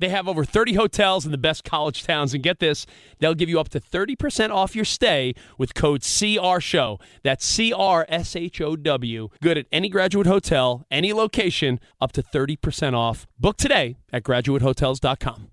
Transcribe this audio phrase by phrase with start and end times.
[0.00, 2.86] They have over 30 hotels in the best college towns, and get this,
[3.18, 6.98] they'll give you up to 30% off your stay with code CRSHOW.
[7.22, 9.28] That's C R S H O W.
[9.42, 13.26] Good at any graduate hotel, any location, up to 30% off.
[13.38, 15.48] Book today at graduatehotels.com.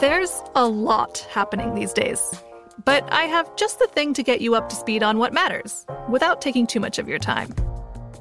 [0.00, 2.42] There's a lot happening these days,
[2.84, 5.84] but I have just the thing to get you up to speed on what matters
[6.08, 7.54] without taking too much of your time.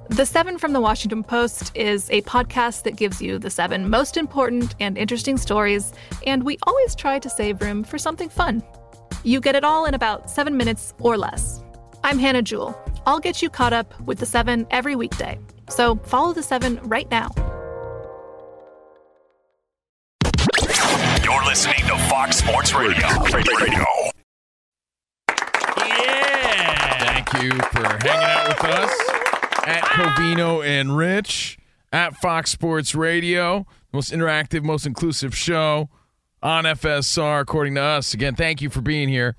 [0.09, 4.17] The Seven from the Washington Post is a podcast that gives you the seven most
[4.17, 5.93] important and interesting stories,
[6.27, 8.61] and we always try to save room for something fun.
[9.23, 11.63] You get it all in about seven minutes or less.
[12.03, 12.77] I'm Hannah Jewell.
[13.05, 15.39] I'll get you caught up with the seven every weekday.
[15.69, 17.29] So follow the seven right now.
[21.23, 23.07] You're listening to Fox Sports Radio.
[23.23, 23.85] Radio.
[26.99, 29.12] Thank you for hanging out with us
[29.65, 31.57] at Covino and Rich
[31.91, 35.89] at Fox Sports Radio, the most interactive, most inclusive show
[36.41, 38.13] on FSR, according to us.
[38.13, 39.35] Again, thank you for being here.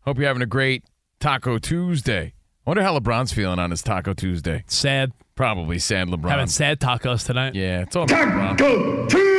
[0.00, 0.84] Hope you're having a great
[1.20, 2.34] Taco Tuesday.
[2.66, 4.64] I wonder how LeBron's feeling on his Taco Tuesday.
[4.66, 5.12] Sad.
[5.34, 6.30] Probably sad LeBron.
[6.30, 7.54] Having sad tacos tonight.
[7.54, 9.33] Yeah, it's all about LeBron.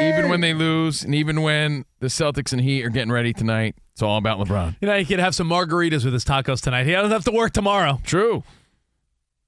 [0.00, 3.76] Even when they lose, and even when the Celtics and Heat are getting ready tonight,
[3.92, 4.76] it's all about LeBron.
[4.80, 6.84] You know, he could have some margaritas with his tacos tonight.
[6.84, 8.00] He doesn't have to work tomorrow.
[8.04, 8.44] True.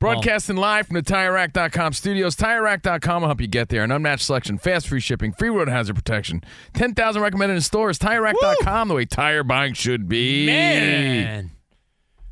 [0.00, 0.62] Broadcasting oh.
[0.62, 2.34] live from the TireRack.com studios.
[2.34, 3.84] TireRack.com will help you get there.
[3.84, 6.42] An unmatched selection, fast free shipping, free road hazard protection.
[6.72, 7.98] 10,000 recommended in stores.
[7.98, 10.46] TireRack.com, the way tire buying should be.
[10.46, 11.50] Man.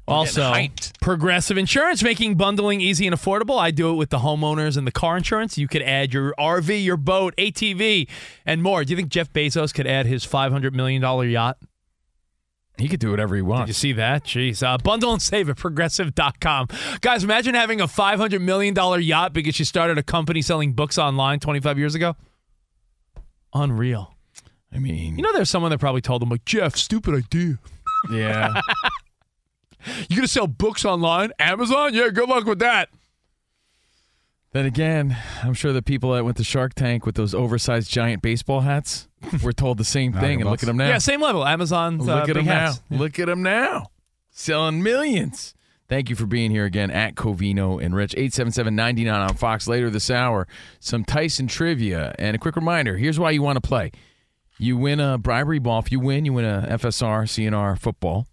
[0.09, 0.53] Also,
[1.01, 3.59] Progressive Insurance making bundling easy and affordable.
[3.59, 5.59] I do it with the homeowners and the car insurance.
[5.59, 8.09] You could add your RV, your boat, ATV,
[8.47, 8.85] and more.
[8.85, 11.59] Do you think Jeff Bezos could add his $500 million yacht?
[12.79, 13.63] He could do whatever he wants.
[13.63, 14.23] Did you see that?
[14.25, 14.63] Jeez.
[14.63, 16.69] Uh, bundle and save at progressive.com.
[17.01, 21.41] Guys, imagine having a $500 million yacht because you started a company selling books online
[21.41, 22.15] 25 years ago.
[23.53, 24.15] Unreal.
[24.73, 27.59] I mean, You know, there's someone that probably told him, like, Jeff, stupid idea.
[28.13, 28.61] yeah.
[30.09, 31.33] You going to sell books online?
[31.39, 31.95] Amazon?
[31.95, 32.89] Yeah, good luck with that.
[34.53, 38.23] then again, I'm sure the people that went to Shark Tank with those oversized giant
[38.23, 39.09] baseball hats
[39.43, 40.41] were told the same thing.
[40.41, 40.89] And look at them now.
[40.89, 41.47] Yeah, same level.
[41.47, 41.99] Amazon.
[41.99, 42.83] Look uh, at them hats.
[42.91, 42.99] now.
[42.99, 43.91] Look at them now.
[44.31, 45.55] Selling millions.
[45.89, 48.15] Thank you for being here again at Covino and Rich.
[48.15, 50.47] 877-99 on Fox later this hour.
[50.81, 52.15] Some Tyson trivia.
[52.19, 53.93] And a quick reminder, here's why you want to play.
[54.59, 55.79] You win a bribery ball.
[55.79, 58.27] If you win, you win a FSR, CNR football.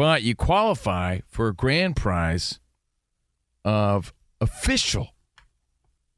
[0.00, 2.58] But you qualify for a grand prize
[3.66, 5.08] of official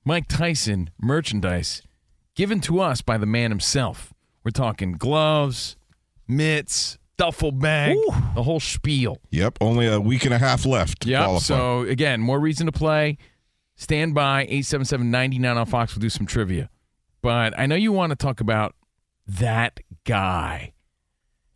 [0.05, 1.83] Mike Tyson merchandise
[2.37, 4.15] given to us by the man himself.
[4.45, 5.75] We're talking gloves,
[6.29, 7.97] mitts, duffel bag,
[8.37, 9.19] the whole spiel.
[9.33, 11.01] Yep, only a week and a half left.
[11.01, 11.41] to Yep.
[11.41, 13.19] So again, more reason to play.
[13.75, 15.97] Stand by 877-99 on Fox.
[15.97, 16.71] We'll do some trivia.
[17.21, 18.77] But I know you want to talk about
[19.27, 20.72] that guy.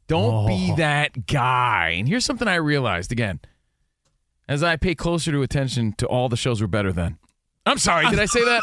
[0.08, 0.76] Don't be Oh.
[0.76, 1.96] that guy.
[1.98, 3.40] And here's something I realized again.
[4.48, 7.18] As I pay closer to attention to all the shows we're better than.
[7.64, 8.62] I'm sorry, did I say that?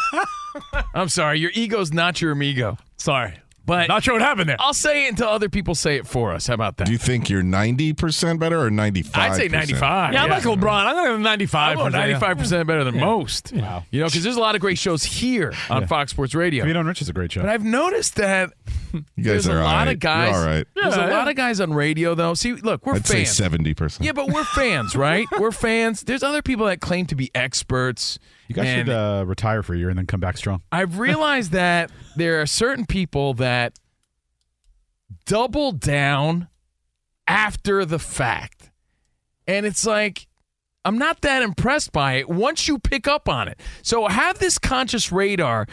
[0.95, 1.39] I'm sorry.
[1.39, 2.77] Your ego's not your amigo.
[2.95, 3.33] Sorry.
[3.65, 4.57] But Not sure what happened there.
[4.59, 6.47] I'll say it until other people say it for us.
[6.47, 6.85] How about that?
[6.85, 10.13] Do you think you're 90% better or 95 I'd say 95.
[10.13, 10.85] Yeah, I'm like LeBron.
[10.85, 11.77] I'm going to 95.
[11.79, 12.21] I'm for that.
[12.37, 13.53] 95% better than most.
[13.53, 13.85] Wow.
[13.89, 16.65] You know, because there's a lot of great shows here on Fox Sports Radio.
[16.65, 17.41] Covino and Rich is a great show.
[17.41, 18.51] But I've noticed that
[18.93, 19.93] You there's guys are a lot right.
[19.93, 20.29] of guys.
[20.29, 20.67] You're all right.
[20.75, 21.17] There's Yeah, a yeah.
[21.17, 22.33] lot of guys on radio, though.
[22.33, 23.39] See, look, we're I'd say fans.
[23.63, 24.03] 70%.
[24.03, 25.25] Yeah, but we're fans, right?
[25.39, 26.03] we're fans.
[26.03, 28.19] There's other people that claim to be experts.
[28.47, 30.61] You guys and should uh, retire for a year and then come back strong.
[30.71, 33.79] I've realized that there are certain people that
[35.25, 36.47] double down
[37.27, 38.71] after the fact.
[39.47, 40.27] And it's like,
[40.85, 43.59] I'm not that impressed by it once you pick up on it.
[43.81, 45.67] So have this conscious radar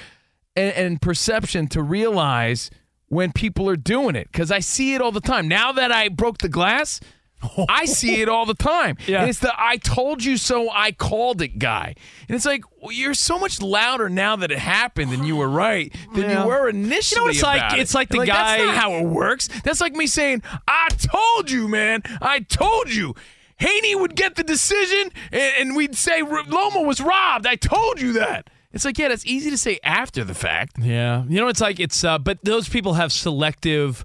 [0.54, 2.70] and, and perception to realize
[3.08, 5.48] when people are doing it because I see it all the time.
[5.48, 7.00] Now that I broke the glass,
[7.68, 8.96] I see it all the time.
[9.06, 9.20] Yeah.
[9.22, 11.94] And it's the I told you so, I called it guy.
[12.28, 15.48] And it's like, well, you're so much louder now that it happened and you were
[15.48, 16.42] right than Yeah.
[16.42, 17.18] you were initially.
[17.20, 17.72] You know it's like?
[17.72, 17.78] it.
[17.80, 19.48] It's like the And guy- That's not how it works.
[19.64, 22.02] That's like me saying, I told you, man.
[22.20, 23.14] I told you.
[23.56, 27.46] Haney would get the decision and, and we'd say Loma was robbed.
[27.46, 28.48] I told you that.
[28.72, 30.76] It's like, yeah, that's easy to say after the fact.
[30.78, 31.24] Yeah.
[31.28, 34.04] You know, it's like it's, uh, but those people have selective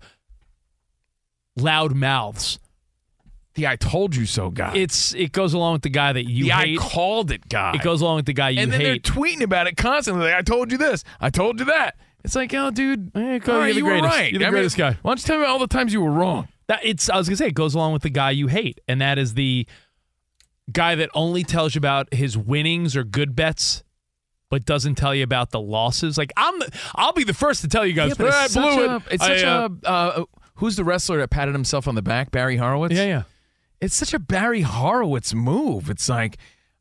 [1.56, 2.60] loud mouths.
[3.56, 4.76] The I told you so guy.
[4.76, 6.78] It's it goes along with the guy that you the hate.
[6.80, 7.74] I called it guy.
[7.76, 9.04] it goes along with the guy you and then hate.
[9.06, 10.26] they're tweeting about it constantly.
[10.26, 11.04] Like, I told you this.
[11.22, 11.96] I told you that.
[12.26, 14.02] It's like, oh, dude, Eh, you're right, the you greatest.
[14.04, 14.32] were right.
[14.32, 14.98] You're the I mean, greatest guy.
[15.04, 16.48] Why don't you tell me all the times you were wrong?
[16.68, 19.00] That it's I was gonna say it goes along with the guy you hate, and
[19.00, 19.68] that is the
[20.72, 23.84] guy that only tells you about his winnings or good bets,
[24.50, 26.18] but doesn't tell you about the losses.
[26.18, 28.10] Like I'm, the, I'll be the first to tell you guys.
[28.10, 30.26] Yeah, but "I it's blew such it." a, it's I, such uh, a uh,
[30.56, 32.32] who's the wrestler that patted himself on the back?
[32.32, 32.96] Barry Horowitz.
[32.96, 33.24] yeah, yeah.
[33.86, 35.90] It's such a Barry Horowitz move.
[35.90, 36.38] It's like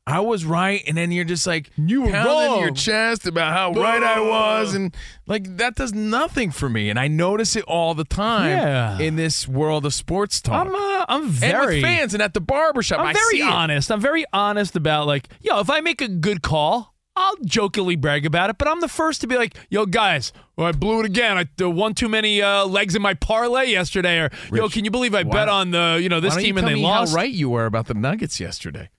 [0.07, 2.61] I was right, and then you're just like You were wrong.
[2.61, 4.95] your chest about how right I was, and
[5.27, 6.91] like that does nothing for me.
[6.91, 8.99] And I notice it all the time Yeah.
[8.99, 10.67] in this world of sports talk.
[10.67, 13.01] I'm, uh, I'm and very with fans and at the barbershop.
[13.01, 13.49] I'm I very see it.
[13.53, 13.91] honest.
[13.91, 18.27] I'm very honest about like, yo, if I make a good call, I'll jokingly brag
[18.27, 18.59] about it.
[18.59, 21.39] But I'm the first to be like, yo, guys, well, I blew it again.
[21.39, 24.19] I uh, won too many uh, legs in my parlay yesterday.
[24.19, 26.75] Or yo, can you believe I bet on the you know this team and they
[26.75, 27.13] lost?
[27.13, 28.91] How right you were about the Nuggets yesterday,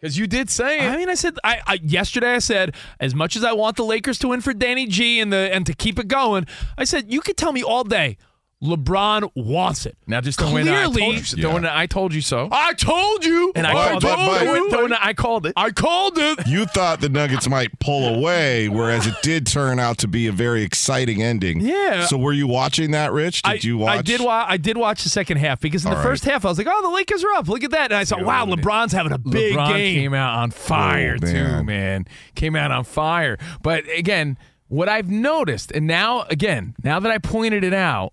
[0.00, 0.90] because you did say it.
[0.90, 2.34] I mean, I said I, I yesterday.
[2.34, 5.32] I said as much as I want the Lakers to win for Danny G and
[5.32, 6.46] the and to keep it going,
[6.76, 8.16] I said you could tell me all day.
[8.62, 9.96] LeBron wants it.
[10.06, 11.36] now just throw in the I told Clearly- you so.
[11.40, 12.48] Throw in the I told you so.
[12.52, 14.26] I told you, And I But- called but- it.
[14.26, 15.52] but- Throw in- throw in the I called it.
[15.56, 16.46] I called it.
[16.46, 20.32] You thought the Nuggets might pull away, whereas it did turn out to be a
[20.32, 21.60] very exciting ending.
[21.60, 22.04] Yeah.
[22.04, 23.42] So were you watching that, Rich?
[23.42, 23.98] Did I, you watch?
[23.98, 24.20] I did.
[24.20, 26.58] Wa- I did watch the second half because in the All first half I was
[26.58, 27.48] like, "Oh, the Lakers are up.
[27.48, 30.14] Look at that!" And I saw, "Wow, oh, LeBron's having a big LeBron game." came
[30.14, 31.64] out on oh, fire Oh, too, man.
[31.66, 32.04] man.
[32.34, 33.38] Came out on fire.
[33.62, 34.36] But again,
[34.68, 38.12] what I've noticed, and now again, now that I pointed it out,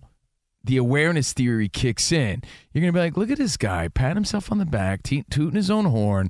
[0.67, 2.43] the awareness theory kicks in.
[2.71, 5.55] You're gonna be like, look at this guy, pat himself on the back, te- tooting
[5.55, 6.29] his own horn,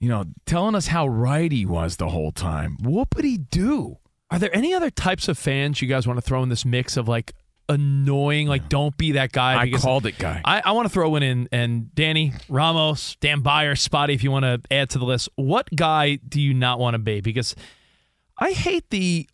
[0.00, 2.78] you know, telling us how right he was the whole time.
[2.80, 3.98] What would he do?
[4.30, 6.96] Are there any other types of fans you guys want to throw in this mix
[6.96, 7.34] of like
[7.68, 8.48] annoying?
[8.48, 9.60] Like, don't be that guy.
[9.60, 10.40] I called it, guy.
[10.44, 14.24] I, I want to throw one in and, and Danny Ramos, Dan Beyer, Spotty, if
[14.24, 15.28] you want to add to the list.
[15.36, 17.20] What guy do you not want to be?
[17.20, 17.54] Because
[18.38, 19.28] I hate the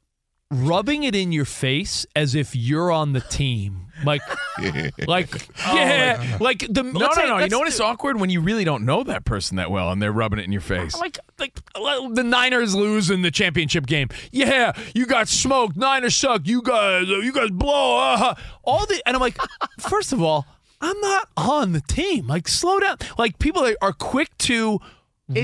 [0.51, 3.87] rubbing it in your face as if you're on the team.
[4.05, 4.23] Like,
[5.06, 7.35] like, yeah, like the no, no, say- no.
[7.37, 7.64] You let's know what?
[7.64, 10.38] do- It's awkward when you really don't know that person that well, and they're rubbing
[10.38, 10.97] it in your face.
[10.99, 14.08] like like the Niners lose in the championship game.
[14.32, 15.76] Yeah, you got smoked.
[15.76, 16.43] Niners suck.
[16.47, 17.99] You guys, you guys blow.
[17.99, 19.37] Uh, all the and I'm like,
[19.81, 20.47] first of all,
[20.81, 22.26] I'm not on the team.
[22.26, 22.97] Like, slow down.
[23.19, 24.79] Like people are- are quick to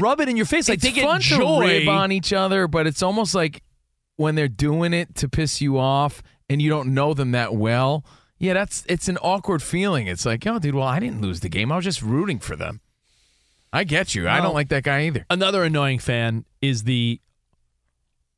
[0.00, 0.68] rub it in your face.
[0.68, 1.60] Like they get fun joy.
[1.62, 3.62] to rib on each other, but it's almost like
[4.16, 8.04] when they're doing it to piss you off and you don't know them that well.
[8.38, 10.06] Yeah, that's it's an awkward feeling.
[10.06, 11.72] It's like, oh, dude, well, I didn't lose the game.
[11.72, 12.80] I was just rooting for them.
[13.72, 14.28] I get you.
[14.28, 15.24] I Well- don't like that guy either.
[15.30, 17.20] Another annoying fan is the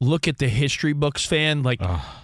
[0.01, 1.63] look at the history books fan.
[1.63, 1.81] Like,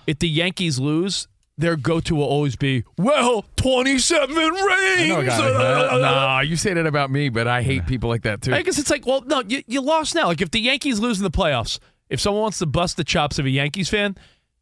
[0.07, 1.29] if the Yankees lose.
[1.57, 5.09] Their go-to will always be, well, 27 rings.
[5.09, 5.99] know a guy like that.
[6.01, 8.53] nah, you say that about me, but I hate people like that too.
[8.53, 10.27] I guess it's like, well, no, you, you lost now.
[10.27, 11.79] Like if the Yankees lose in the playoffs,
[12.11, 14.17] if someone wants to bust the chops of a Yankees fan,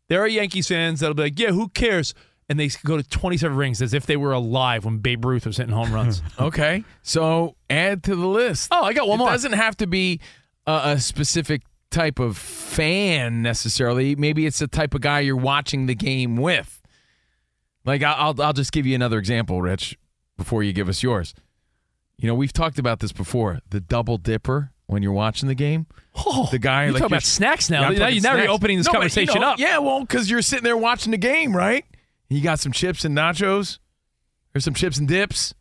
[0.08, 2.13] there are Yankees fans that'll be like, yeah, who cares?
[2.53, 5.56] And they go to 27 rings as if they were alive when Babe Ruth was
[5.56, 6.21] hitting home runs.
[6.39, 8.69] Okay, so add to the list.
[8.71, 9.31] oh, I got one it more.
[9.31, 10.21] doesn't have to be
[10.67, 14.15] a, a specific type of fan necessarily.
[14.17, 16.82] Maybe it's the type of guy you're watching the game with.
[17.87, 19.97] Like I'll I'll just give you another example, Rich,
[20.37, 21.35] before you give us yours.
[22.19, 23.61] You know, we've talked about this before.
[23.71, 25.87] The double dipper when you're watching the game.
[26.15, 27.81] Oh, The guy you're like talking about snacks now.
[27.81, 28.53] Yeah, now talking you, now you're snacks.
[28.53, 29.59] opening this No, but, you conversation know, up.
[29.59, 31.85] Yeah, well, because you're sitting there watching the game, right?
[32.32, 33.79] You got some chips and nachos,
[34.55, 35.55] or some chips and dips,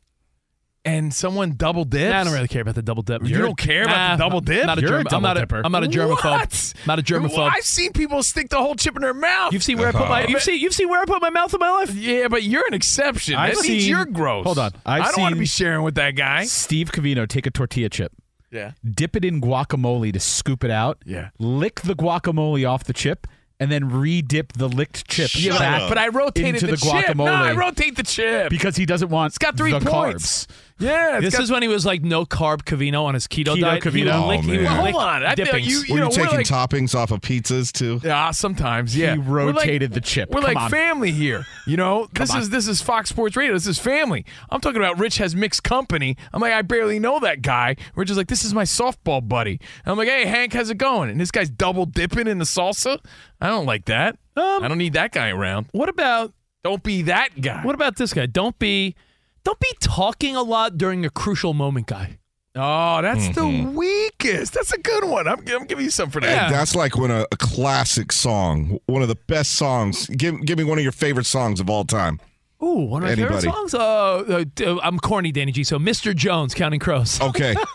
[0.83, 2.11] and someone double dips.
[2.11, 3.23] Nah, I don't really care about the double dip.
[3.23, 4.61] You don't care about the double dip?
[4.61, 5.61] I'm not a, You're a germ- I'm not a, dipper.
[5.63, 6.23] I'm not a germaphobe.
[6.23, 6.73] What?
[6.87, 7.37] Not a germaphobe.
[7.37, 9.53] Well, I've seen people stick the whole chip in their mouth.
[9.53, 10.27] You've seen where I put my uh-huh.
[10.31, 11.93] you've seen you've seen where I put my mouth in my life.
[11.93, 13.35] yeah, but you're an exception.
[13.35, 14.45] I've that means seen- you're gross.
[14.45, 14.71] Hold on.
[14.85, 16.45] I've I don't want to seen- be sharing with that guy.
[16.45, 18.11] Steve Covino take a tortilla chip,
[18.49, 18.71] Yeah.
[18.83, 20.97] dip it in guacamole to scoop it out.
[21.05, 21.29] Yeah.
[21.37, 23.27] Lick the guacamole off the chip,
[23.61, 25.89] and then re-dip the licked chip Shut back up.
[25.89, 26.91] But I rotated into the, the, chip.
[26.91, 28.49] guacamole No, I rotate the chip.
[28.49, 30.47] because he doesn't want it's got three the points.
[30.47, 30.51] carbs.
[30.81, 33.61] Yeah, This got- is when he was like no carb Covino on his keto, Keto
[33.61, 33.83] diet.
[33.83, 34.27] He would Covino?
[34.27, 34.83] lick- Oh, would man.
[34.83, 35.67] lick Hold on, I feel like dippings.
[35.67, 38.01] you- Were you know, we're taking like- toppings off of pizzas too?
[38.03, 38.95] Yeah, sometimes.
[38.97, 40.29] Yeah, He We're like- rotated the chip.
[40.31, 40.69] We're Come like on.
[40.71, 41.45] family here.
[41.67, 42.39] You know, this on.
[42.41, 43.53] is this is Fox Sports Radio.
[43.53, 44.25] This is family.
[44.49, 46.17] I'm talking about Rich has mixed company.
[46.33, 47.75] I'm like, I barely know that guy.
[47.95, 49.59] Rich is like, this is my softball buddy.
[49.85, 51.09] And I'm like, hey, Hank, how's it going?
[51.09, 52.99] And this guy's double dipping in the salsa.
[53.39, 54.17] I don't like that.
[54.35, 55.67] Um, I don't need that guy around.
[55.71, 56.33] What about
[56.63, 57.63] Don't be that guy.
[57.63, 58.25] what about this guy?
[58.25, 58.95] Don't be
[59.43, 62.17] don't be talking a lot during a crucial moment, guy.
[62.55, 63.65] Oh, that's Mm-hmm.
[63.65, 64.53] the weakest.
[64.53, 65.27] That's a good one.
[65.27, 66.29] I'm, I'm giving you some for that.
[66.29, 66.49] Yeah.
[66.51, 70.07] That's like when a, a classic song, one of the best songs.
[70.07, 72.19] Give give me one of your favorite songs of all time.
[72.61, 73.47] Ooh, one of my Anybody.
[73.47, 73.73] favorite songs.
[73.73, 75.63] Uh, uh, I'm corny, Danny G.
[75.63, 76.13] So, Mr.
[76.15, 77.19] Jones, Counting Crows.
[77.21, 77.55] Okay.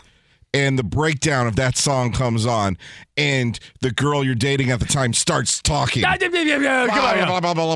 [0.57, 2.77] and the breakdown of that song comes on,
[3.15, 6.03] and the girl you're dating at the time starts talking.
[6.03, 6.17] Ah,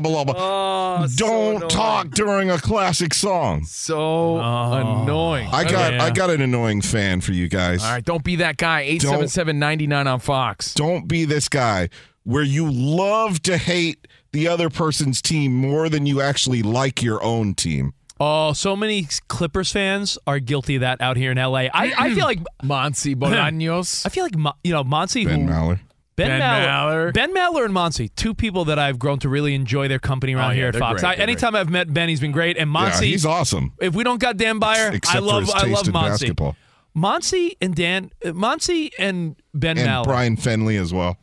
[0.00, 0.34] blah, blah.
[0.36, 3.64] Oh, don't talk during a classic song.
[3.64, 5.02] so oh.
[5.02, 5.48] annoying.
[5.52, 6.02] I got yeah.
[6.02, 7.84] I got an annoying fan for you guys.
[7.84, 8.88] All right, don't be that guy.
[8.98, 10.74] 877-99 on Fox.
[10.74, 11.88] Don't be this guy
[12.24, 17.22] where you love to hate the other person's team more than you actually like your
[17.22, 17.92] own team.
[18.24, 21.66] Oh, so many Clippers fans are guilty of that out here in LA.
[21.74, 24.06] I, I feel like Monsi Bolaños.
[24.06, 25.80] I feel like Mo- you know Monty Ben who Maller.
[26.14, 27.14] Ben, Ben Maller, Maller.
[27.14, 30.50] Ben Maller and Monty, two people that I've grown to really enjoy their company around
[30.50, 31.00] Oh, yeah, here at Fox.
[31.00, 32.56] great, I, they're anytime I've met Ben, he's been great.
[32.58, 33.72] And Yeah, Monty, he's awesome.
[33.80, 36.10] if we don't got Dan Beyer, Except I love for his I love in Monty.
[36.10, 36.56] basketball.
[36.94, 40.04] Monty and Dan, uh, Monty and Ben And Maller.
[40.04, 41.16] Brian Fenley as well.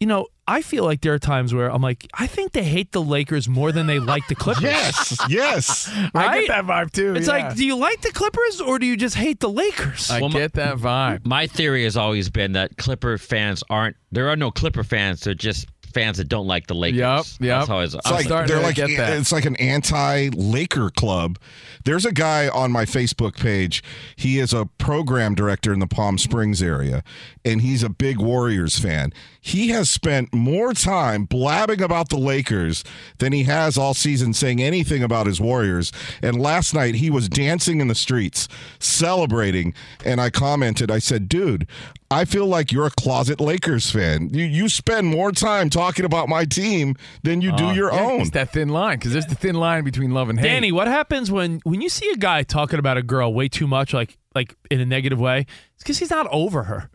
[0.00, 2.90] you know, I feel like there are times where I'm like, I think they hate
[2.92, 4.64] the Lakers more than they like the Clippers.
[4.64, 5.88] Yes, yes.
[6.14, 6.40] I Right?
[6.40, 7.14] get that vibe too.
[7.14, 7.46] It's yeah.
[7.48, 10.10] like, do you like the Clippers or do you just hate the Lakers?
[10.10, 11.24] I Well, my- get that vibe.
[11.24, 13.96] My theory has always been that Clipper fans aren't.
[14.10, 15.20] There are no Clipper fans.
[15.20, 16.98] They're just fans that don't like the Lakers.
[16.98, 17.58] Yep, yep.
[17.60, 17.94] That's how it's.
[17.94, 19.12] It's like starting they're to like get that.
[19.18, 21.38] it's like an anti-Laker club.
[21.84, 23.82] There's a guy on my Facebook page.
[24.16, 27.02] He is a program director in the Palm Springs area,
[27.44, 29.12] and he's a big Warriors fan.
[29.44, 32.84] He has spent more time blabbing about the Lakers
[33.18, 35.90] than he has all season saying anything about his Warriors.
[36.22, 38.46] And last night he was dancing in the streets,
[38.78, 41.66] celebrating, and I commented, I said, "Dude,
[42.08, 44.30] I feel like you're a closet Lakers fan.
[44.32, 46.94] You you spend more time talking about my team
[47.24, 49.56] than you do your Uh, Yeah, own." It's that thin line because there's the thin
[49.56, 50.46] line between love and hate.
[50.46, 53.66] Danny, what happens when when you see a guy talking about a girl way too
[53.66, 55.46] much, like like in a negative way?
[55.74, 56.90] It's because he's not over her,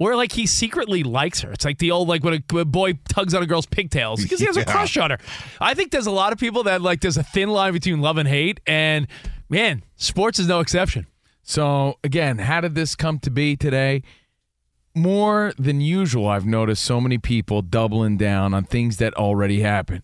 [0.00, 1.52] or like he secretly likes her.
[1.52, 4.22] It's like the old like when a, when a boy tugs on a girl's pigtails
[4.22, 5.18] because he has a crush on her.
[5.60, 8.16] I think there's a lot of people that like there's a thin line between love
[8.16, 9.06] and hate, and
[9.48, 11.06] man, sports is no exception.
[11.42, 14.02] So again, how did this come to be today?
[14.92, 20.02] More than usual, I've noticed so many people doubling down on things that already happened.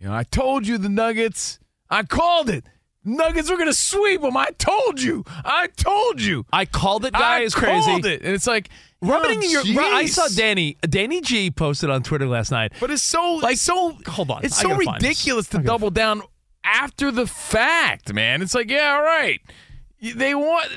[0.00, 1.60] You know, I told you the Nuggets.
[1.90, 2.64] I called it.
[3.04, 4.36] Nuggets were going to sweep them.
[4.36, 5.24] I told you.
[5.44, 6.46] I told you.
[6.52, 7.12] I called it.
[7.12, 7.84] Guy I is crazy.
[7.84, 8.70] called it, and it's like
[9.06, 9.80] Rubbing oh, in your.
[9.82, 10.28] I saw.
[10.28, 10.76] Danny.
[10.82, 12.72] Danny G posted on Twitter last night.
[12.80, 15.08] But it's so Like, so hold on, It's I so gotta find this.
[15.08, 16.22] ridiculous to double down
[16.64, 18.42] after the fact, man.
[18.42, 19.40] It's like, yeah, all right.
[20.00, 20.70] They want.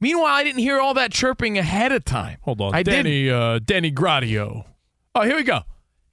[0.00, 2.38] Meanwhile, I didn't hear all that chirping ahead of time.
[2.42, 3.30] Hold on, I Danny.
[3.30, 4.64] Uh, Danny Gradio.
[5.14, 5.60] Oh, here we go.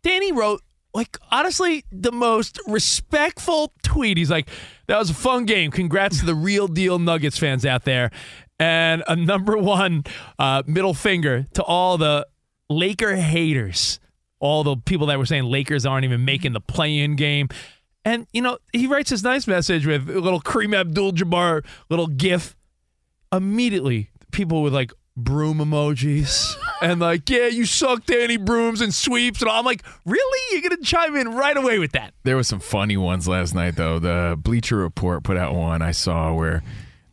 [0.04, 0.62] Danny wrote
[0.94, 4.18] like honestly the most respectful tweet.
[4.18, 4.48] He's like,
[4.88, 5.72] "That was a fun game.
[5.72, 8.12] Congrats to the real deal Nuggets fans out there."
[8.60, 10.04] And a number one
[10.38, 12.28] uh, middle finger to all the
[12.70, 14.00] Laker haters,
[14.40, 17.48] all the people that were saying Lakers aren't even making the play-in game.
[18.04, 22.56] And you know, he writes this nice message with a little Kareem Abdul-Jabbar little GIF
[23.32, 29.42] immediately people with like broom emojis and like, yeah, you suck, Danny Brooms and sweeps.
[29.42, 30.40] And I'm like, really?
[30.52, 32.14] You're to chime in right away with that?
[32.24, 34.00] There was some funny ones last night, though.
[34.00, 36.64] The Bleacher Report put out one I saw where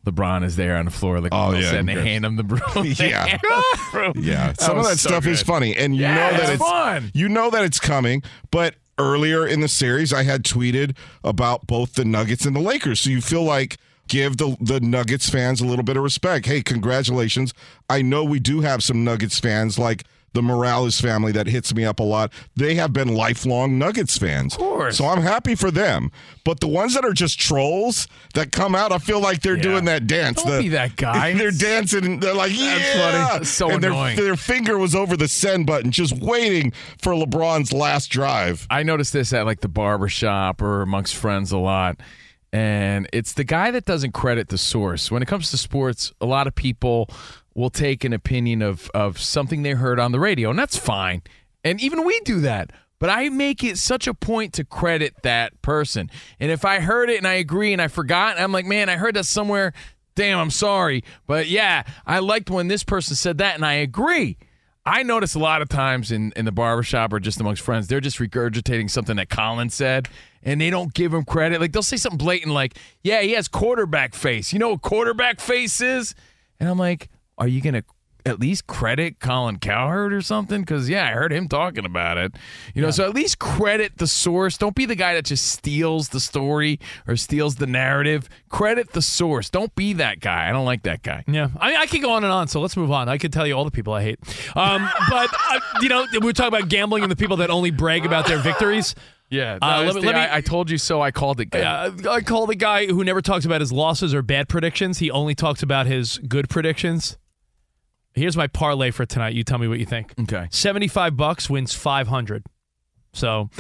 [0.06, 2.44] LeBron is there on the floor, like Oh, yeah, and they and hand him the
[2.44, 2.62] broom.
[2.84, 3.36] Yeah.
[3.36, 4.12] the broom.
[4.16, 6.62] Yeah, some of that so stuff is funny, and you Yeah, know that it's it's
[6.62, 7.10] fun.
[7.12, 11.94] You know that it's coming, but earlier in the series, I had tweeted about both
[11.94, 13.76] the Nuggets and the Lakers, so you feel like
[14.08, 16.46] give the the Nuggets fans a little bit of respect.
[16.46, 17.52] Hey, congratulations!
[17.90, 20.04] I know we do have some Nuggets fans like.
[20.36, 22.30] The Morales family that hits me up a lot.
[22.56, 24.52] They have been lifelong Nuggets fans.
[24.52, 24.98] Of course.
[24.98, 26.12] So I'm happy for them.
[26.44, 29.62] But the ones that are just trolls that come out, I feel like they're Yeah.
[29.62, 30.42] doing that dance.
[30.42, 31.32] Don't the, be that guy.
[31.38, 32.76] They're dancing they're like, yeah.
[32.92, 33.38] funny.
[33.38, 34.16] That's so and their, annoying.
[34.18, 38.66] their finger was over the send button, just waiting for LeBron's last drive.
[38.68, 41.96] I noticed this at like the barber shop or amongst friends a lot.
[42.52, 45.10] And it's the guy that doesn't credit the source.
[45.10, 47.08] When it comes to sports, a lot of people
[47.56, 51.22] will take an opinion of, of something they heard on the radio, and that's fine.
[51.64, 52.70] And even we do that.
[52.98, 56.10] But I make it such a point to credit that person.
[56.38, 58.96] And if I heard it and I agree and I forgot, I'm like, man, I
[58.96, 59.72] heard that somewhere.
[60.14, 61.02] Damn, I'm sorry.
[61.26, 64.38] But yeah, I liked when this person said that, and I agree.
[64.84, 68.00] I notice a lot of times in, in the barbershop or just amongst friends, they're
[68.00, 70.08] just regurgitating something that Colin said,
[70.42, 71.60] and they don't give him credit.
[71.60, 75.40] Like they'll say something blatant, like, "Yeah, he has quarterback face." You know what quarterback
[75.40, 76.14] face is?
[76.60, 77.82] And I'm like, "Are you gonna
[78.24, 80.62] at least credit Colin Cowherd or something?
[80.62, 82.34] Because yeah, I heard him talking about it.
[82.74, 84.58] You know, so at least credit the source.
[84.58, 88.28] Don't be the guy that just steals the story or steals the narrative.
[88.48, 89.48] Credit the source.
[89.48, 90.48] Don't be that guy.
[90.48, 91.22] I don't like that guy.
[91.28, 93.08] Yeah, I mean, I could go on and on, so let's move on.
[93.08, 94.18] I could tell you all the people I hate.
[94.56, 97.70] Um, but, uh, you know, we are talking about gambling and the people that only
[97.70, 98.96] brag about their victories.
[99.30, 101.00] Yeah, Uh, let me- the- let me- I, I told you so.
[101.00, 101.46] I called it.
[101.50, 101.60] Guy.
[101.60, 104.98] Uh, I call the guy who never talks about his losses or bad predictions.
[104.98, 107.16] He only talks about his good predictions.
[108.16, 109.34] Here's my parlay for tonight.
[109.34, 110.14] You tell me what you think.
[110.18, 110.48] Okay.
[110.50, 112.44] 75 bucks wins 500.
[113.12, 113.50] So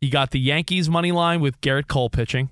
[0.00, 2.50] you got the Yankees money line with Gerrit Cole pitching.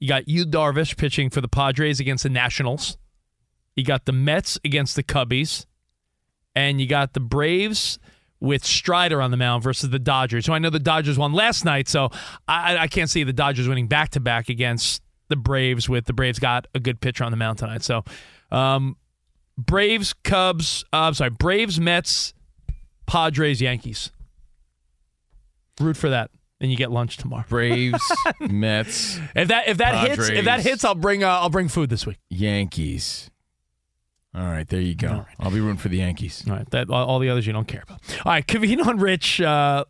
[0.00, 2.96] You got Yu Darvish pitching for the Padres against the Nationals.
[3.76, 5.66] You got the Mets against the Cubbies.
[6.56, 7.98] And you got the Braves
[8.40, 10.46] with Strider on the mound versus the Dodgers.
[10.46, 12.10] So I know the Dodgers won last night, so
[12.46, 16.12] I, I can't see the Dodgers winning back to back against the Braves with the
[16.12, 17.82] Braves got a good pitcher on the mound tonight.
[17.82, 18.04] So
[18.50, 18.96] um,
[19.58, 22.32] Braves, Cubs, uh, I'm sorry, Braves, Mets,
[23.06, 24.12] Padres, Yankees.
[25.80, 27.44] Root for that, and you get lunch tomorrow.
[27.48, 28.00] Braves,
[28.40, 31.90] Mets, If that if that hits, if that hits, I'll bring uh, I'll bring food
[31.90, 32.18] this week.
[32.30, 33.30] Yankees.
[34.34, 35.24] All right, there you go.
[35.40, 36.44] I'll be rooting for the Yankees.
[36.48, 38.00] All right, that all all the others you don't care about.
[38.24, 39.84] All right, Covino and Rich, uh,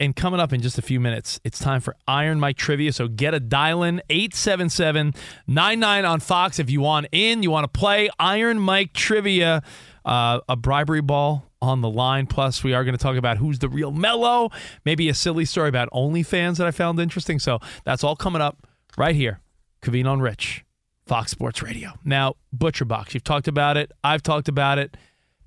[0.00, 2.92] and coming up in just a few minutes, it's time for Iron Mike trivia.
[2.92, 7.78] So get a dial in 877-99 on Fox if you want in, you want to
[7.78, 9.62] play Iron Mike trivia,
[10.04, 12.26] uh, a bribery ball on the line.
[12.26, 14.50] Plus, we are going to talk about who's the real Mellow,
[14.84, 17.38] maybe a silly story about OnlyFans that I found interesting.
[17.38, 19.40] So that's all coming up right here.
[19.82, 20.64] Covino and Rich,
[21.06, 21.90] Fox Sports Radio.
[22.04, 23.92] Now, Butcher Box, you've talked about it.
[24.04, 24.96] I've talked about it.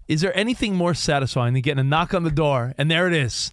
[0.07, 3.13] Is there anything more satisfying than getting a knock on the door and there it
[3.13, 3.51] is,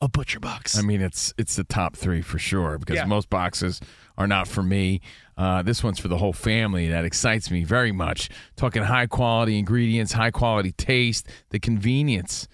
[0.00, 0.76] a Butcher Box?
[0.78, 3.04] I mean, it's it's the top three for sure because Yeah.
[3.06, 3.80] most boxes
[4.18, 5.00] are not for me.
[5.36, 6.88] Uh, this one's for the whole family.
[6.88, 8.28] That excites me very much.
[8.56, 12.46] Talking high quality ingredients, high quality taste, the convenience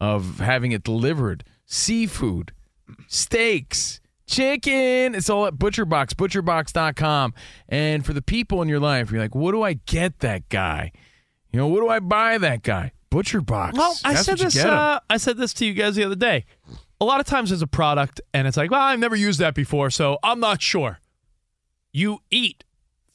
[0.00, 2.52] of having it delivered, seafood,
[3.06, 5.14] steaks, chicken.
[5.14, 7.34] It's all at ButcherBox, butcherbox.com.
[7.68, 10.92] And for the people in your life, you're like, what do I get that guy?
[11.52, 12.92] You know, what do I buy that guy?
[13.10, 13.74] ButcherBox.
[13.74, 14.56] Well, I said this.
[14.56, 16.44] Uh, I said this to you guys the other day.
[17.00, 19.54] A lot of times, as a product, and it's like, well, I've never used that
[19.54, 20.98] before, so I'm not sure.
[21.92, 22.64] You eat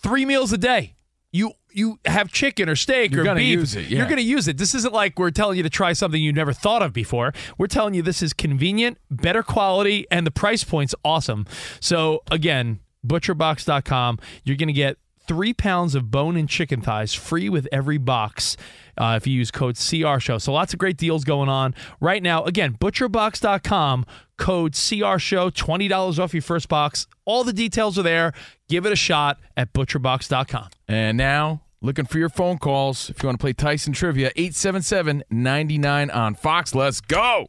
[0.01, 0.95] three meals a day.
[1.31, 3.59] You you have chicken or steak You're or gonna beef.
[3.59, 3.97] use it, yeah.
[3.97, 4.57] You're going to use it.
[4.57, 7.33] This isn't like we're telling you to try something you never thought of before.
[7.57, 11.45] We're telling you this is convenient, better quality, and the price point's awesome.
[11.81, 14.19] So again, butcherbox.com.
[14.45, 18.57] You're going to get three pounds of bone and chicken thighs free with every box
[18.97, 20.37] uh, if you use code CR Show.
[20.37, 22.43] So lots of great deals going on right now.
[22.43, 24.05] Again, butcherbox.com,
[24.37, 27.07] code CR Show, $20 off your first box.
[27.25, 28.33] All the details are there.
[28.69, 30.69] Give it a shot at butcherbox.com.
[30.87, 33.09] And now, looking for your phone calls.
[33.09, 36.75] If you want to play Tyson Trivia, 877 99 on Fox.
[36.75, 37.47] Let's go.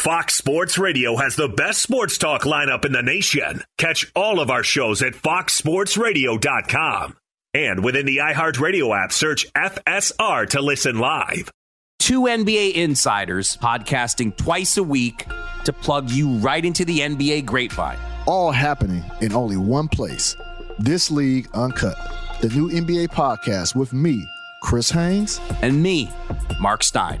[0.00, 3.62] Fox Sports Radio has the best sports talk lineup in the nation.
[3.76, 7.16] Catch all of our shows at foxsportsradio.com.
[7.52, 11.50] And within the iHeartRadio app, search FSR to listen live.
[11.98, 15.26] Two NBA insiders podcasting twice a week
[15.64, 17.98] to plug you right into the NBA grapevine.
[18.24, 20.34] All happening in only one place.
[20.78, 21.98] This League Uncut,
[22.40, 24.26] the new NBA podcast with me,
[24.62, 26.10] Chris Haynes, and me,
[26.58, 27.20] Mark Stein.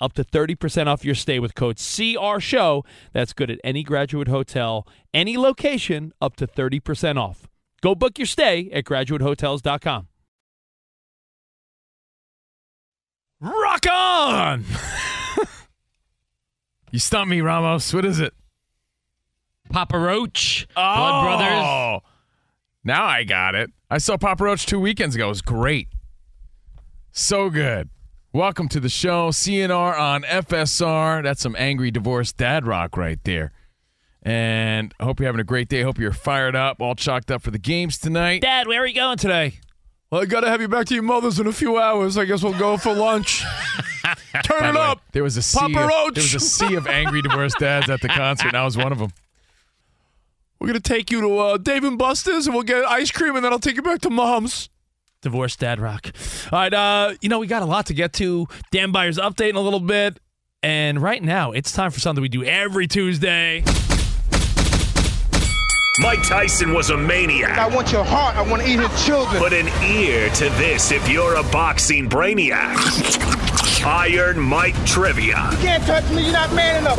[0.00, 2.84] up to 30% off your stay with code CR Show.
[3.12, 7.48] That's good at any graduate hotel, any location, up to 30% off.
[7.82, 10.08] Go book your stay at graduatehotels.com.
[13.40, 14.64] Rock on!
[16.90, 17.92] you stumped me, Ramos.
[17.92, 18.32] What is it?
[19.68, 22.02] Papa Roach, Oh, Blood Brothers.
[22.84, 23.70] Now I got it.
[23.90, 25.26] I saw Papa Roach two weekends ago.
[25.26, 25.88] It was great.
[27.12, 27.90] So good.
[28.36, 29.30] Welcome to the show.
[29.30, 31.22] CNR on FSR.
[31.22, 33.50] That's some angry divorced dad rock right there.
[34.22, 35.80] And I hope you're having a great day.
[35.80, 38.42] Hope you're fired up, all chalked up for the games tonight.
[38.42, 39.60] Dad, where are you going today?
[40.10, 42.18] Well, I got to have you back to your mother's in a few hours.
[42.18, 43.42] I guess we'll go for lunch.
[44.44, 45.00] Turn By it the way, up.
[45.12, 46.14] There was a sea Papa of, Roach.
[46.16, 48.92] There was a sea of angry divorced dads at the concert, and I was one
[48.92, 49.14] of them.
[50.60, 53.34] We're going to take you to uh, Dave and Buster's and we'll get ice cream
[53.34, 54.68] and then I'll take you back to mom's.
[55.26, 56.12] Divorced dad rock.
[56.52, 58.46] All right, uh, you know, we got a lot to get to.
[58.70, 60.20] Dan Beyers update in a little bit.
[60.62, 63.64] And right now, it's time for something we do every Tuesday.
[65.98, 67.58] Mike Tyson was a maniac.
[67.58, 68.36] I want your heart.
[68.36, 69.42] I want to eat his children.
[69.42, 72.76] Put an ear to this if you're a boxing brainiac.
[73.84, 75.48] Iron Mike Trivia.
[75.50, 76.22] You can't touch me.
[76.22, 76.98] You're not man enough.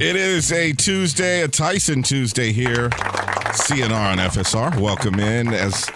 [0.00, 2.88] It is a Tuesday, a Tyson Tuesday here.
[2.88, 4.80] CNR on FSR.
[4.80, 5.86] Welcome in as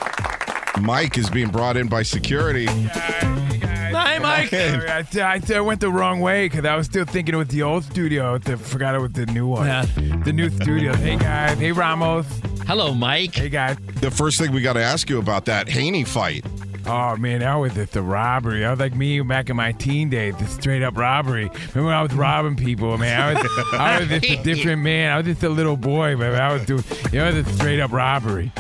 [0.80, 2.66] Mike is being brought in by security.
[2.66, 4.52] Hi, Mike.
[4.52, 7.62] I, I, I went the wrong way because I was still thinking it was the
[7.62, 8.34] old studio.
[8.34, 9.66] I forgot it was the new one.
[9.66, 9.86] Yeah.
[10.24, 10.94] The new studio.
[10.94, 11.58] Hey, guys.
[11.58, 12.26] Hey, Ramos.
[12.66, 13.34] Hello, Mike.
[13.34, 13.76] Hey, guys.
[14.00, 16.44] The first thing we got to ask you about that Haney fight.
[16.88, 18.64] Oh, man, that was just a robbery.
[18.64, 21.48] I was like me back in my teen days, the straight up robbery.
[21.74, 23.20] Remember when I was robbing people, man?
[23.20, 25.10] I was, I was just a different man.
[25.10, 27.90] I was just a little boy, but I was doing, it was a straight up
[27.92, 28.52] robbery.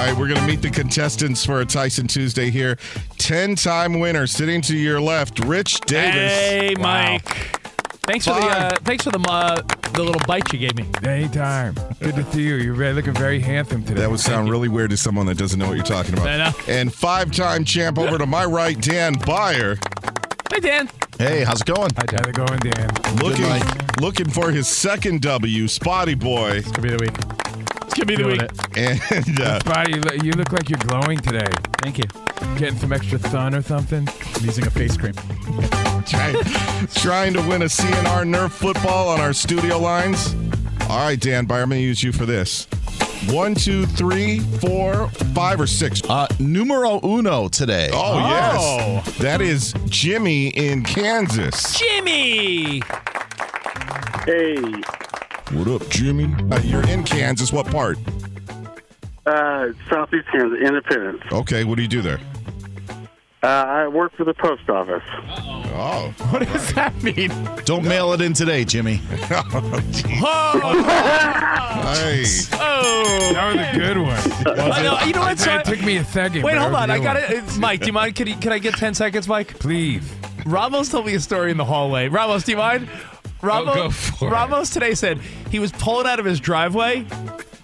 [0.00, 2.78] All right, we're going to meet the contestants for a Tyson Tuesday here.
[3.18, 6.14] 10 time winner sitting to your left, Rich Davis.
[6.14, 7.18] Hey, Wow.
[7.18, 7.28] Mike.
[8.06, 9.60] Thanks for the uh, thanks for the uh,
[9.92, 10.88] the little bite you gave me.
[11.06, 11.74] Anytime.
[12.00, 12.54] Good to see you.
[12.54, 14.00] You're very, looking very handsome today.
[14.00, 16.28] That would sound really weird to someone that doesn't know what you're talking about.
[16.28, 16.52] I know.
[16.66, 19.76] And five time champ over to my right, Dan Beyer.
[20.50, 20.88] Hey, Dan.
[21.18, 21.90] Hey, how's it going?
[21.94, 22.88] How's it going, Dan?
[23.16, 24.00] Looking, night.
[24.00, 26.62] looking for his second W, Spotty Boy.
[26.62, 27.39] Could be the week.
[28.00, 28.50] It's gonna be the Doing week.
[28.76, 29.26] it.
[29.30, 31.50] And uh, Spotty, you look, you look like you're glowing today.
[31.82, 32.04] Thank you.
[32.58, 34.08] Getting some extra sun or something?
[34.08, 35.12] I'm using a face cream.
[36.06, 36.36] trying,
[36.94, 40.34] trying to win a CNR Nerf football on our studio lines.
[40.88, 42.66] All right, Dan Beyer, I'm going to use you for this.
[43.28, 46.02] One, two, three, four, five, or six.
[46.08, 47.90] Uh, numero uno today.
[47.92, 49.18] Oh, yes.
[49.18, 51.78] That is Jimmy in Kansas.
[51.78, 52.80] Jimmy.
[54.24, 54.56] Hey,
[55.52, 56.32] What up, Jimmy?
[56.50, 57.52] Uh, you're in Kansas.
[57.52, 57.98] What part?
[59.26, 61.22] uh, Southeast Kansas, Independence.
[61.32, 62.18] Okay, what do you do there?
[63.42, 65.02] Uh, I work for the post office.
[65.72, 66.12] Oh.
[66.30, 67.30] What does that mean?
[67.64, 69.00] Don't mail it in today, Jimmy.
[71.80, 72.24] Hey.
[72.52, 73.30] Oh.
[73.32, 74.60] That was a good one.
[74.60, 75.38] I know, you know what?
[75.38, 76.42] So it took me a second.
[76.42, 76.88] Wait, but hold that on.
[76.90, 77.44] was a I good got one.
[77.54, 77.58] it.
[77.58, 78.14] Mike, do you mind?
[78.16, 79.58] Can, you, can I get 10 seconds, Mike?
[79.58, 80.02] Please.
[80.46, 82.08] Ramos told me a story in the hallway.
[82.08, 82.88] Ramos, do you mind?
[83.42, 84.30] Ramos, it.
[84.30, 85.18] Ramos today said
[85.50, 87.06] he was pulling out of his driveway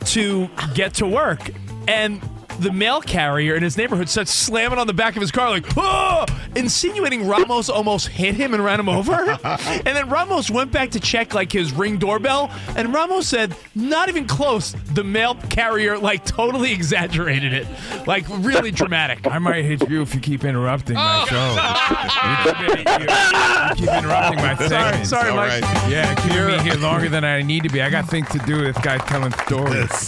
[0.07, 1.51] to get to work,
[1.89, 2.21] and
[2.61, 5.67] the mail carrier in his neighborhood starts slamming on the back of his car like,
[5.77, 6.25] oh!
[6.55, 9.15] insinuating Ramos almost hit him and ran him over.
[9.45, 14.09] and then Ramos went back to check like his ring doorbell, and Ramos said, not
[14.09, 14.73] even close.
[14.95, 17.67] The mail carrier like totally exaggerated it,
[18.07, 19.27] like really dramatic.
[19.27, 21.27] I might hit you if you keep interrupting my oh.
[21.27, 22.57] show.
[22.57, 25.07] you, keep, you- you keep interrupting my segment.
[25.07, 25.63] sorry, All Mike.
[25.63, 25.91] right.
[25.91, 27.83] Yeah, keeping me here longer than I need to be.
[27.83, 28.65] I got things to do.
[28.65, 30.07] This guy's telling stories.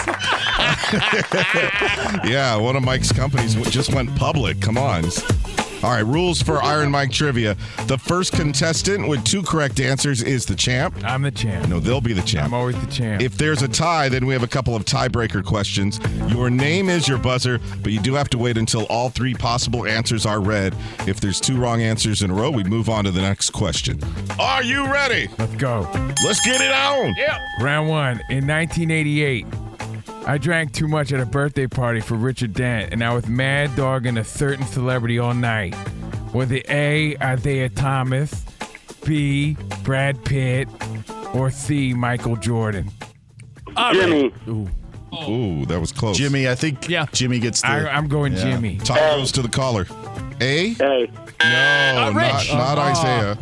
[2.24, 4.60] Yeah, one of Mike's companies just went public.
[4.60, 5.04] Come on.
[5.80, 7.56] All right, rules for Iron Mike trivia.
[7.86, 10.96] The first contestant with two correct answers is the champ.
[11.04, 11.68] I'm the champ.
[11.68, 12.46] No, they'll be the champ.
[12.46, 13.22] I'm always the champ.
[13.22, 16.00] If there's a tie, then we have a couple of tiebreaker questions.
[16.26, 19.86] Your name is your buzzer, but you do have to wait until all three possible
[19.86, 20.74] answers are read.
[21.06, 24.00] If there's two wrong answers in a row, we move on to the next question.
[24.40, 25.28] Are you ready?
[25.38, 25.88] Let's go.
[26.24, 27.14] Let's get it on.
[27.16, 27.38] Yep.
[27.60, 28.20] Round one.
[28.30, 29.46] In 1988,
[30.28, 33.74] I drank too much at a birthday party for Richard Dent, and I was mad
[33.76, 35.74] dogging a certain celebrity all night.
[36.34, 37.16] Was it A.
[37.16, 38.44] Isaiah Thomas,
[39.06, 39.56] B.
[39.84, 40.68] Brad Pitt,
[41.32, 41.94] or C.
[41.94, 42.90] Michael Jordan?
[43.94, 44.30] Jimmy.
[44.48, 44.68] Ooh.
[45.26, 46.18] Ooh, that was close.
[46.18, 47.06] Jimmy, I think yeah.
[47.12, 47.68] Jimmy gets the.
[47.68, 48.42] I, I'm going Yeah.
[48.42, 48.76] Jimmy.
[48.76, 49.86] Tie goes to the caller.
[50.42, 50.76] A?
[50.78, 51.10] A.
[51.42, 52.52] No, Rich.
[52.52, 52.80] not, not Oh.
[52.82, 53.38] Isaiah.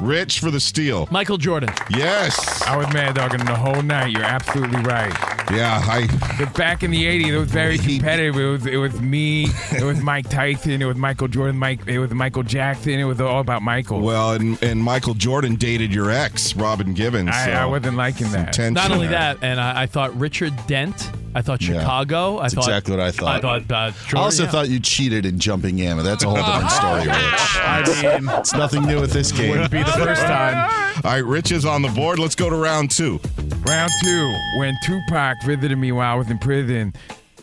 [0.00, 1.08] Rich for the steal.
[1.10, 1.70] Michael Jordan.
[1.90, 2.62] Yes.
[2.62, 4.10] I was mad dogging the whole night.
[4.12, 5.12] You're absolutely right.
[5.50, 6.06] Yeah, I.
[6.38, 8.36] But back in the '80s, it was very competitive.
[8.36, 11.98] It was it was me, it was Mike Tyson, it was Michael Jordan, Mike, it
[11.98, 12.92] was Michael Jackson.
[12.98, 14.00] It was all about Michael.
[14.00, 17.30] Well, and, and Michael Jordan dated your ex, Robin Givens.
[17.32, 18.52] I, so I wasn't liking that.
[18.52, 19.34] tension Not only there.
[19.34, 21.10] that, and I, I thought Richard Dent.
[21.34, 21.80] I thought Yeah.
[21.80, 22.38] Chicago.
[22.38, 23.36] I That's thought exactly what I thought.
[23.36, 24.50] I thought uh, Jordan, I also yeah.
[24.50, 27.12] thought you cheated in jumping in, but that's a whole different story, Rich.
[27.12, 29.50] I mean, It's nothing new with this game.
[29.50, 30.70] wouldn't be the first time.
[31.04, 32.18] All right, Rich is on the board.
[32.18, 33.20] Let's go to round two.
[33.66, 36.94] Round two, when Tupac visited me while I was in prison,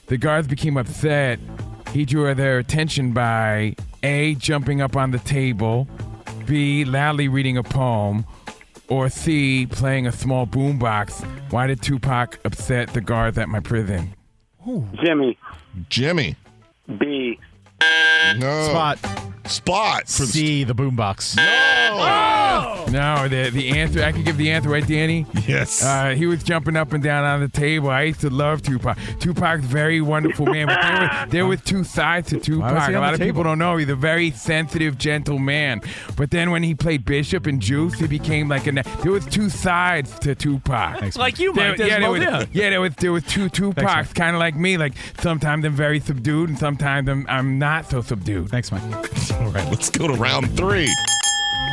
[0.07, 1.39] the guards became upset.
[1.91, 5.87] He drew their attention by A, jumping up on the table,
[6.45, 8.25] B, loudly reading a poem,
[8.87, 11.23] or C, playing a small boombox.
[11.51, 14.13] Why did Tupac upset the guards at my prison?
[15.03, 15.37] Jimmy.
[15.89, 16.35] Jimmy.
[16.99, 17.39] B.
[18.37, 18.67] No.
[18.69, 18.99] Spot.
[19.45, 20.07] Spot.
[20.07, 21.35] For the C, the boombox.
[21.37, 25.25] No, no, the the answer I could give the answer right, Danny.
[25.47, 25.83] Yes.
[25.83, 27.89] Uh, he was jumping up and down on the table.
[27.89, 28.97] I used to love Tupac.
[29.19, 32.89] Tupac's a very wonderful man, but there was, there was two sides to was Tupac.
[32.89, 35.81] A lot the of people don't know he's a very sensitive, gentle man.
[36.15, 38.71] But then when he played Bishop and Juice, he became like a.
[39.01, 40.99] There was two sides to Tupac.
[40.99, 42.45] Thanks, like you, There, yeah, there was, yeah.
[42.51, 44.77] yeah, there was there was two Tupacs, kind of like me.
[44.77, 48.49] Like sometimes I'm very subdued, and sometimes I'm I'm not so subdued.
[48.49, 48.81] Thanks, Mike.
[49.39, 50.93] All right, let's go to round three.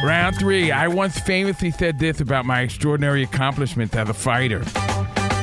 [0.04, 0.72] Round three.
[0.72, 4.62] I once famously said this about my extraordinary accomplishments as a fighter.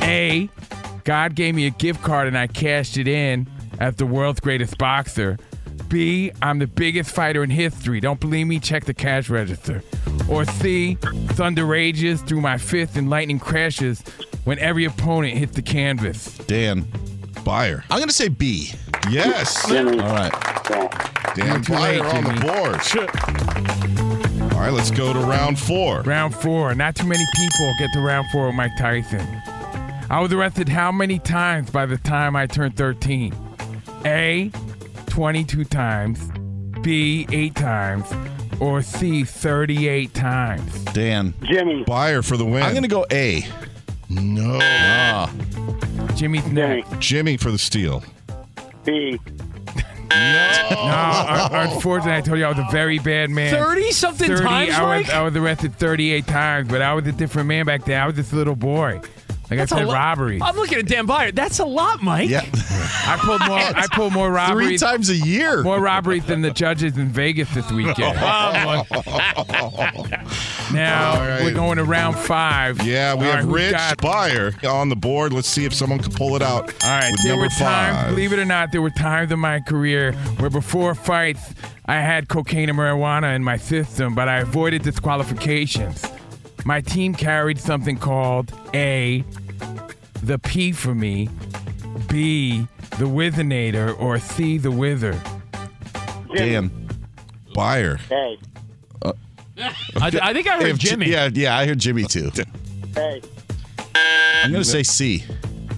[0.02, 0.48] A.
[1.04, 4.76] God gave me a gift card and I cashed it in as the world's greatest
[4.78, 5.38] boxer.
[5.88, 6.30] B.
[6.42, 8.00] I'm the biggest fighter in history.
[8.00, 8.58] Don't believe me?
[8.58, 9.82] Check the cash register.
[10.28, 10.96] Or C.
[11.30, 14.02] Thunder rages through my fist and lightning crashes
[14.44, 16.36] when every opponent hits the canvas.
[16.38, 16.86] Dan.
[17.44, 17.84] Beyer.
[17.90, 18.72] I'm going to say B.
[19.10, 19.66] Yes.
[19.68, 19.98] Jimmy.
[20.00, 20.32] All right.
[21.34, 22.80] Dan too Beyer on the board.
[24.52, 26.02] All right, let's go to round four.
[26.02, 26.74] Round four.
[26.74, 29.26] Not too many people get to round four with Mike Tyson.
[30.10, 33.34] I was arrested how many times by the time I turned 13?
[34.04, 34.50] A,
[35.06, 36.30] 22 times.
[36.82, 38.06] B, 8 times.
[38.60, 40.84] Or C, 38 times.
[40.86, 41.34] Dan.
[41.42, 41.84] Jimmy.
[41.84, 42.62] Beyer for the win.
[42.62, 43.46] I'm going to go A.
[44.08, 44.58] No.
[44.62, 45.30] Ah.
[46.14, 46.54] Jimmy's Jimmy.
[46.54, 46.98] next.
[46.98, 48.02] Jimmy for the steal.
[48.88, 49.20] B.
[50.10, 53.52] No, un- unfortunately, I told you I was a very bad man.
[53.52, 55.14] 30 something 30, times, I was, Mike?
[55.14, 58.00] I was arrested 38 times, but I was a different man back then.
[58.00, 59.00] I was this little boy.
[59.50, 60.42] Like That's I a said, lot- robberies.
[60.42, 61.32] I'm looking at Dan Beyer.
[61.32, 62.28] That's a lot, Mike.
[62.30, 62.42] Yeah.
[62.44, 63.58] I pulled more.
[63.58, 64.80] I pulled more robberies.
[64.80, 65.62] Three times a year.
[65.62, 68.18] More robberies than the judges in Vegas this weekend.
[68.20, 68.84] Oh,
[70.72, 71.42] now All right.
[71.42, 72.82] we're going to round five.
[72.84, 75.32] Yeah, we All have right, Rich got- Beyer on the board.
[75.32, 76.72] Let's see if someone can pull it out.
[76.84, 78.08] All right, with there number were times, five.
[78.10, 81.54] believe it or not, there were times in my career where before fights
[81.86, 86.04] I had cocaine and marijuana in my system, but I avoided disqualifications.
[86.64, 89.24] My team carried something called A,
[90.22, 91.28] the P for me,
[92.08, 92.66] B,
[92.98, 95.18] the Whizzinator, or C, the Wither.
[96.34, 96.70] Dan.
[97.54, 97.98] Beyer.
[98.10, 98.36] A.
[99.58, 101.10] I, I think I heard If Ji- Jimmy.
[101.10, 102.30] yeah, yeah, I heard Jimmy too.
[102.94, 103.20] Hey,
[104.44, 105.24] I'm going to say C.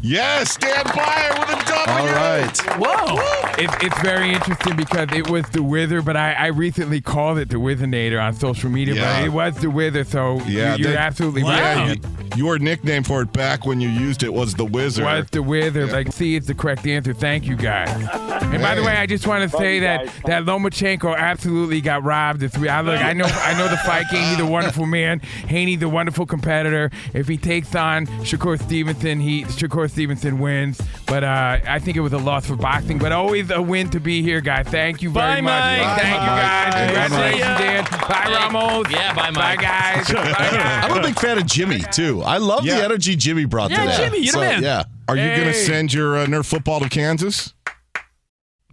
[0.02, 1.92] Yes, Dan Beyer with a W.
[1.92, 2.58] All right.
[2.78, 3.62] Whoa.
[3.62, 7.50] It, it's very interesting because it was the Wither, but I, I recently called it
[7.50, 9.18] the Whizzinator on social media, Yeah.
[9.20, 11.96] but it was the Wither, so Yeah, you, are that- absolutely Yeah, right.
[12.02, 15.04] you- your nickname for it back when you used it was the Wizard.
[15.04, 15.88] was the Wither.
[15.88, 17.12] Like, see, it's the correct answer.
[17.12, 17.90] Thank you, guys.
[17.90, 20.14] And by the way, I just want to say that guys.
[20.26, 22.70] that Lomachenko absolutely got robbed this week.
[22.70, 24.22] I look, I know, I know the fight game.
[24.36, 25.18] He's a wonderful man.
[25.18, 26.92] Haney, the wonderful competitor.
[27.14, 30.80] If he takes on Shakur Stevenson, he Shakur Stevenson wins.
[31.06, 32.98] But uh, I think it was a loss for boxing.
[32.98, 34.66] But always a win to be here, guys.
[34.68, 35.80] Thank you very Bye, much.
[35.80, 36.00] Mike.
[36.00, 36.72] Thank you, guys.
[36.72, 36.86] Mike.
[36.86, 37.84] Congratulations, Bye, Dan.
[38.08, 38.90] Bye, Ramos.
[38.90, 39.60] Yeah, bye, Bye, Mike.
[39.60, 40.08] guys.
[40.12, 40.90] Bye, guys.
[40.90, 42.22] I'm a big fan of Jimmy too.
[42.22, 42.78] I love Yeah.
[42.78, 43.96] the energy Jimmy brought Yeah, today.
[44.04, 44.62] Jimmy, you're the So, man.
[44.62, 44.84] Yeah.
[45.08, 47.52] Are you going to send your uh, Nerf football to Kansas?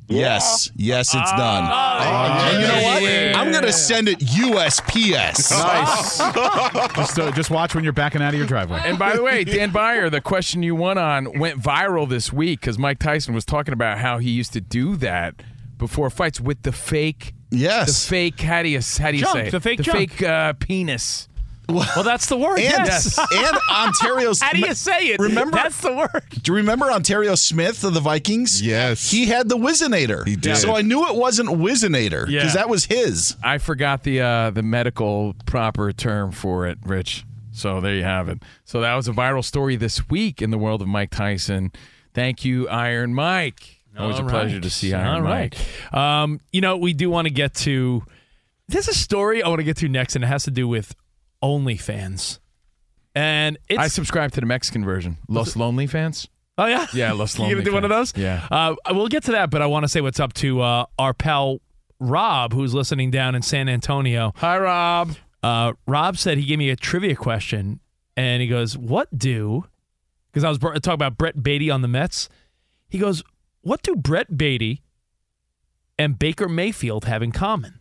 [0.09, 1.37] Yes, yes, it's Ah.
[1.37, 1.63] done.
[1.71, 3.01] Oh, and you know what?
[3.03, 3.33] yeah.
[3.39, 5.51] I'm gonna send it USPS.
[5.67, 6.17] Nice.
[6.95, 8.81] just, uh, just watch when you're backing out of your driveway.
[8.83, 12.61] And by the way, Dan Beyer, the question you won on went viral this week
[12.61, 15.35] because Mike Tyson was talking about how he used to do that
[15.77, 17.33] before fights with the fake.
[17.51, 18.03] Yes.
[18.05, 18.39] The fake.
[18.41, 19.51] How do you how do you Junk, say it?
[19.51, 19.97] the fake the junk.
[20.11, 21.27] fake uh, penis.
[21.69, 22.59] Well, that's the word.
[22.59, 23.17] And, yes.
[23.31, 24.41] and Onterrio's.
[24.41, 25.19] How do you say it?
[25.19, 26.23] Remember, That's the word.
[26.41, 28.61] Do you remember Onterrio Smith of the Vikings?
[28.61, 29.11] Yes.
[29.11, 30.25] He had the Whizzinator.
[30.25, 30.55] He did.
[30.57, 32.47] So I knew it wasn't Whizzinator because Yeah.
[32.53, 33.35] that was his.
[33.43, 37.25] I forgot the uh, the medical proper term for it, Rich.
[37.51, 38.43] So there you have it.
[38.65, 41.71] So that was a viral story this week in the world of Mike Tyson.
[42.13, 43.81] Thank you, Iron Mike.
[43.97, 44.63] Always All a pleasure right.
[44.63, 45.55] to see Iron All right.
[45.91, 45.93] Mike.
[45.93, 48.03] Um, you know, we do want to get to.
[48.67, 50.95] There's a story I want to get to next, and it has to do with
[51.43, 52.39] OnlyFans.
[53.15, 53.79] And it's.
[53.79, 55.17] I subscribe to the Mexican version.
[55.27, 56.27] Los Lonely fans.
[56.57, 57.55] oh yeah, Yeah, Los You Lonely.
[57.55, 58.13] gonna do one of those?
[58.15, 58.47] Yeah.
[58.51, 61.13] Uh, we'll get to that, but I want to say what's up to uh, our
[61.13, 61.59] pal
[61.99, 64.33] Rob, who's listening down in San Antonio.
[64.37, 65.15] Hi, Rob.
[65.41, 67.79] Uh, Rob said he gave me a trivia question,
[68.15, 69.65] and he goes, "What do?"
[70.31, 72.29] Because I was talking about Brett Baty on the Mets.
[72.87, 73.23] He goes,
[73.61, 74.83] "What do Brett Baty
[75.97, 77.76] and Baker Mayfield have in common?"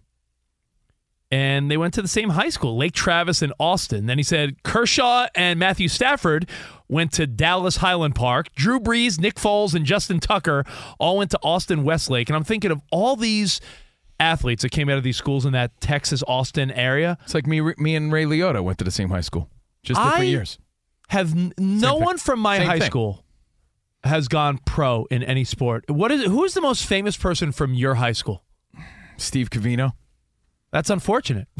[1.30, 4.06] And they went to the same high school, Lake Travis in Austin.
[4.06, 6.48] Then he said Kershaw and Matthew Stafford
[6.88, 8.54] went to Dallas Highland Park.
[8.54, 10.64] Drew Brees, Nick Foles, and Justin Tucker
[11.00, 12.28] all went to Austin Westlake.
[12.28, 13.60] And I'm thinking of all these
[14.20, 17.18] athletes that came out of these schools in that Texas Austin area.
[17.24, 19.50] It's like me, me and Ray Liotta went to the same high school,
[19.82, 20.58] just different years.
[21.08, 22.86] Have n- no one from my Same high thing.
[22.90, 23.24] school
[24.04, 25.90] has gone pro in any sport.
[25.90, 28.44] What is who is the most famous person from your high school?
[29.16, 29.92] Steve Covino.
[30.76, 31.48] That's unfortunate.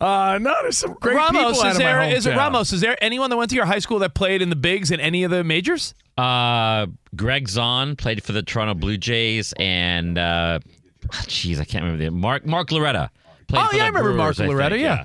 [0.00, 2.16] Uh, no, there's some great Ramos people out is of my there?
[2.16, 2.36] Is it.
[2.36, 2.72] Ramos?
[2.72, 5.00] Is there anyone that went to your high school that played in the bigs in
[5.00, 5.94] any of the majors?
[6.16, 6.86] Uh,
[7.16, 10.60] Greg Zaun played for the Toronto Blue Jays, and uh,
[11.08, 13.10] jeez, I can't remember the Mark Mark Loretta.
[13.48, 14.78] Played oh for yeah, I the remember Mark Brewers, I think, Loretta.
[14.78, 15.04] Yeah.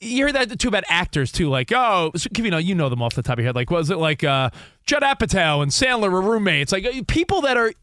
[0.00, 3.02] You hear that too about actors too, like oh, so, you know, you know them
[3.02, 3.56] off the top of your head.
[3.56, 4.48] Like, was it like uh,
[4.86, 6.72] Judd Apatow and Sandler were roommates?
[6.72, 7.74] Like uh, people that are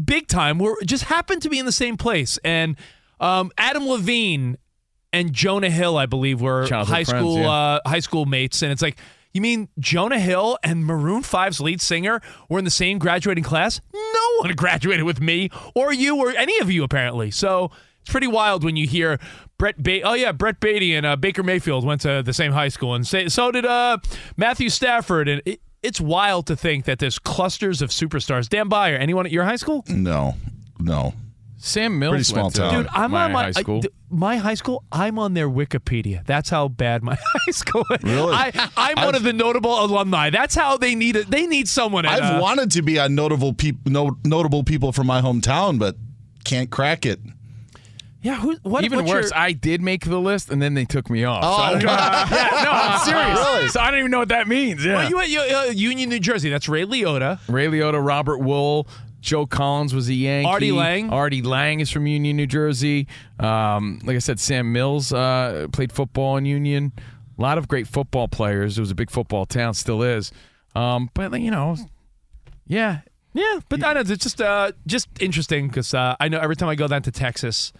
[0.00, 2.38] big time were just happened to be in the same place.
[2.44, 2.76] And
[3.20, 4.56] um, Adam Levine
[5.12, 7.50] and Jonah Hill, I believe, were Childhood high friends, school yeah.
[7.50, 8.62] uh, high school mates.
[8.62, 8.98] And it's like,
[9.32, 13.80] you mean Jonah Hill and Maroon 5's lead singer were in the same graduating class?
[13.92, 17.30] No one graduated with me or you or any of you apparently.
[17.30, 17.70] So
[18.02, 19.18] it's pretty wild when you hear
[19.58, 19.82] Brett.
[19.82, 22.94] Ba- oh yeah, Brett Baty and uh, Baker Mayfield went to the same high school,
[22.94, 23.98] and say, so did uh,
[24.36, 25.28] Matthew Stafford.
[25.28, 28.48] And it, it's wild to think that there's clusters of superstars.
[28.48, 29.84] Dan Beyer, anyone at your high school?
[29.88, 30.34] No,
[30.78, 31.14] no.
[31.64, 32.74] Sam Mills Pretty small went town.
[32.74, 33.82] Dude, I'm my on my high school.
[33.84, 34.82] I, my high school.
[34.90, 36.26] I'm on their Wikipedia.
[36.26, 38.02] That's how bad my high school is.
[38.02, 38.34] Really?
[38.34, 40.30] I, I'm one of the notable alumni.
[40.30, 41.30] That's how they need it.
[41.30, 42.04] They need someone.
[42.04, 45.78] At, I've uh, wanted to be on notable people, no, notable people from my hometown,
[45.78, 45.94] but
[46.44, 47.20] can't crack it.
[48.22, 48.56] Yeah, who?
[48.62, 48.84] What?
[48.84, 51.42] Even worse, your- I did make the list, and then they took me off.
[51.44, 51.88] Oh, so I don't even-
[52.38, 53.38] yeah, no, I'm serious.
[53.38, 53.68] Really?
[53.68, 54.84] So I don't even know what that means.
[54.84, 54.94] Yeah.
[54.94, 56.48] Well, you at you, uh, Union, New Jersey.
[56.48, 57.40] That's Ray Liotta.
[57.48, 58.86] Ray Liotta, Robert Wuhl,
[59.20, 60.48] Joe Collins was a Yankee.
[60.48, 61.10] Artie Lange.
[61.10, 63.08] Artie Lange is from Union, New Jersey.
[63.40, 66.92] Um, like I said, Sam Mills uh, played football in Union.
[67.38, 68.78] A lot of great football players.
[68.78, 70.30] It was a big football town, still is.
[70.76, 71.76] Um, but you know,
[72.66, 73.00] yeah,
[73.34, 76.68] Yeah, but I know it's just uh, just interesting because uh, I know every time
[76.68, 77.72] I go down to Texas,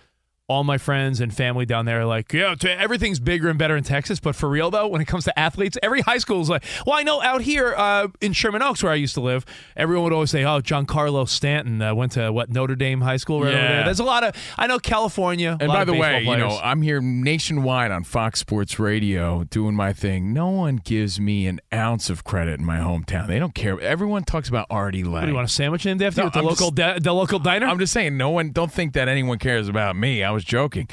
[0.53, 3.77] all my friends and family down there are like, yeah, t- everything's bigger and better
[3.77, 4.21] in Texas.
[4.21, 6.97] But for real though, when it comes to athletes, every high school is like, well,
[6.97, 9.45] I know out here uh, in Sherman Oaks where I used to live,
[9.77, 13.41] everyone would always say, oh, Giancarlo Stanton uh, went to what Notre Dame High School
[13.43, 13.69] right over Yeah.
[13.77, 13.85] there.
[13.87, 15.57] There's a lot of I know California.
[15.61, 19.93] And by the way, you know, I'm here nationwide on Fox Sports Radio doing my
[19.93, 20.33] thing.
[20.33, 23.27] No one gives me an ounce of credit in my hometown.
[23.27, 23.81] They don't care.
[23.81, 25.13] Everyone talks about Artie Lange.
[25.13, 26.75] what do you want a sandwich named after No, you at the I'm local just-
[26.77, 27.67] di- the local diner?
[27.67, 28.51] I'm just saying, no one.
[28.51, 30.23] Don't think that anyone cares about me.
[30.23, 30.89] I was joking.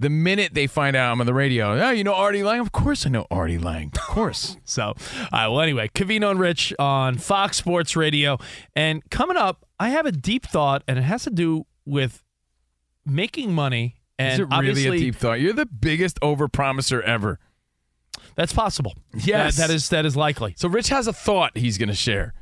[0.00, 2.60] The minute they find out I'm on the radio, oh, you know Artie Lange.
[2.60, 3.90] Of course, I know Artie Lange.
[3.94, 4.56] Of course.
[4.64, 4.94] So, all
[5.32, 5.48] right.
[5.48, 8.38] Well, anyway, Covino and Rich on Fox Sports Radio,
[8.76, 12.22] and coming up, I have a deep thought, and it has to do with
[13.06, 13.96] making money.
[14.20, 15.40] And Is it really a obviously, deep thought?
[15.40, 17.38] You're the biggest overpromiser ever.
[18.36, 18.94] That's possible.
[19.14, 19.56] Yes.
[19.56, 20.54] That- that is that is likely.
[20.56, 22.34] So Rich has a thought he's going to share.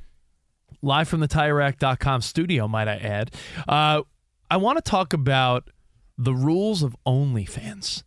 [0.83, 3.35] Live from the TireRack.com studio, might I add.
[3.67, 4.03] Uh,
[4.51, 5.69] I want to talk about
[6.19, 8.03] the rules of OnlyFans.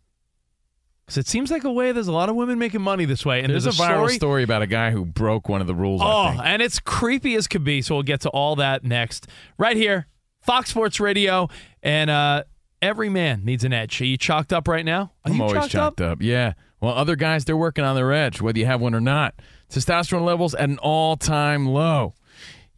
[1.04, 3.40] Because it seems like a way there's a lot of women making money this way.
[3.40, 5.74] And There's, there's, a viral story, story about a guy who broke one of the
[5.74, 6.00] rules.
[6.04, 7.82] Oh, and it's creepy as could be.
[7.82, 9.26] So we'll get to all that next.
[9.58, 10.06] Right here,
[10.40, 11.48] Fox Sports Radio.
[11.82, 12.44] And uh,
[12.80, 14.00] every man needs an edge.
[14.00, 15.12] Are you chalked up right now?
[15.24, 16.22] Are I'm you always chalked chalked up?
[16.22, 16.52] Yeah.
[16.80, 19.34] Well, other guys, they're working on their edge, whether you have one or not.
[19.68, 22.14] Testosterone levels at an all time low.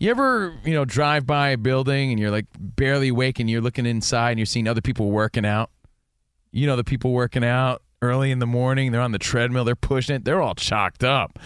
[0.02, 3.60] You ever, you know, drive by a building and you're like barely awake and you're
[3.60, 5.70] looking inside and you're seeing other people working out?
[6.50, 9.76] You know, the people working out early in the morning, they're on the treadmill, they're
[9.76, 11.38] pushing it, they're all chalked up.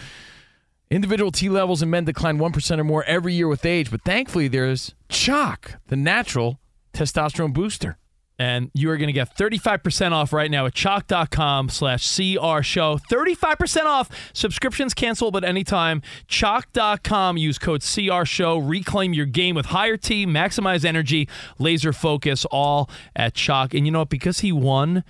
[0.89, 4.47] Individual T levels in men decline 1% or more every year with age, but thankfully
[4.47, 6.59] there's Chalk, the natural
[6.93, 7.99] testosterone booster.
[8.39, 12.99] And you are going to get 35% off right now at chalk.com slash CR show.
[13.09, 14.09] 35% off.
[14.33, 16.01] Subscriptions cancelable at any time.
[16.27, 17.37] Chalk.com.
[17.37, 18.57] Use code CR show.
[18.57, 21.27] Reclaim your game with higher T, maximize energy,
[21.57, 23.73] laser focus, all at Chalk.
[23.73, 24.09] And you know what?
[24.09, 25.03] Because he won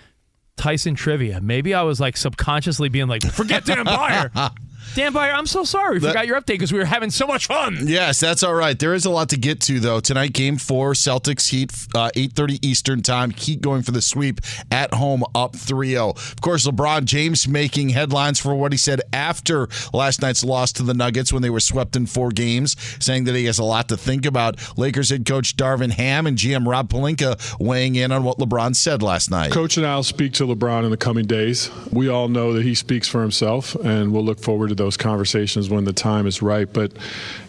[0.58, 4.32] Tyson trivia, maybe I was like subconsciously being like, forget Dan Beyer.
[4.96, 5.96] Dan Beyer, I'm so sorry.
[5.96, 7.80] We That- forgot your update because we were having so much fun.
[7.88, 8.78] Yes, that's all right.
[8.78, 10.00] There is a lot to get to though.
[10.00, 13.32] Tonight, Game Four, Celtics Heat, uh, eight thirty Eastern Time.
[13.32, 16.10] Heat going for the sweep at home, up 3-0.
[16.12, 20.84] Of course, LeBron James making headlines for what he said after last night's loss to
[20.84, 23.90] the Nuggets when they were swept in four games, saying that he has a lot
[23.90, 24.58] to think about.
[24.78, 29.02] Lakers head coach Darvin Ham and GM Rob Pelinka weighing in on what LeBron said
[29.04, 29.52] last night.
[29.52, 31.70] Coach and I will speak to LeBron in the coming days.
[31.92, 35.70] We all know that he speaks for himself, and we'll look forward to those conversations
[35.70, 36.72] when the time is right.
[36.72, 36.94] But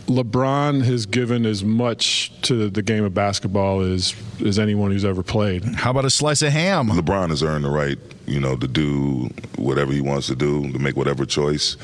[0.07, 4.15] LeBron has given as much to the game of basketball as,
[4.45, 5.65] as anyone who's ever played.
[5.65, 6.89] How about a slice of ham?
[6.89, 10.79] LeBron has earned the right, you know, to do whatever he wants to do, to
[10.79, 11.77] make whatever choice.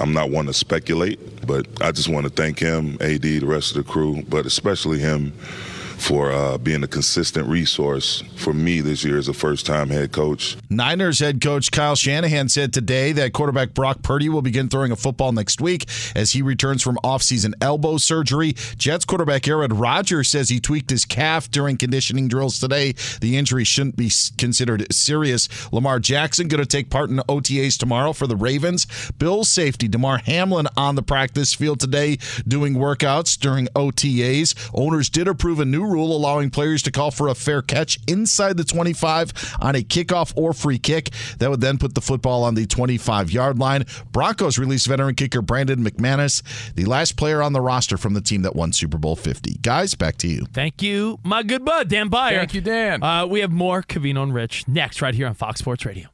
[0.00, 3.76] I'm not one to speculate, but I just want to thank him, AD, the rest
[3.76, 5.32] of the crew, but especially him
[5.98, 10.56] for uh, being a consistent resource for me this year as a first-time head coach.
[10.70, 14.96] Niners head coach Kyle Shanahan said today that quarterback Brock Purdy will begin throwing a
[14.96, 18.54] football next week as he returns from offseason elbow surgery.
[18.76, 22.94] Jets quarterback Aaron Rodgers says he tweaked his calf during conditioning drills today.
[23.20, 25.48] The injury shouldn't be considered serious.
[25.72, 28.86] Lamar Jackson going to take part in OTAs tomorrow for the Ravens.
[29.18, 34.70] Bills safety Damar Hamlin on the practice field today doing workouts during OTAs.
[34.74, 38.56] Owners did approve a new rule allowing players to call for a fair catch inside
[38.56, 41.10] the 25 on a kickoff or free kick.
[41.38, 43.84] That would then put the football on the 25 yard line.
[44.12, 46.42] Broncos released veteran kicker Brandon McManus,
[46.74, 49.54] the last player on the roster from the team that won Super Bowl 50.
[49.62, 50.46] Guys, back to you.
[50.52, 52.38] Thank you, my good bud, Dan Beyer.
[52.38, 53.02] Thank you, Dan.
[53.02, 56.13] Uh, we have more Covino and Rich next, right here on Fox Sports Radio.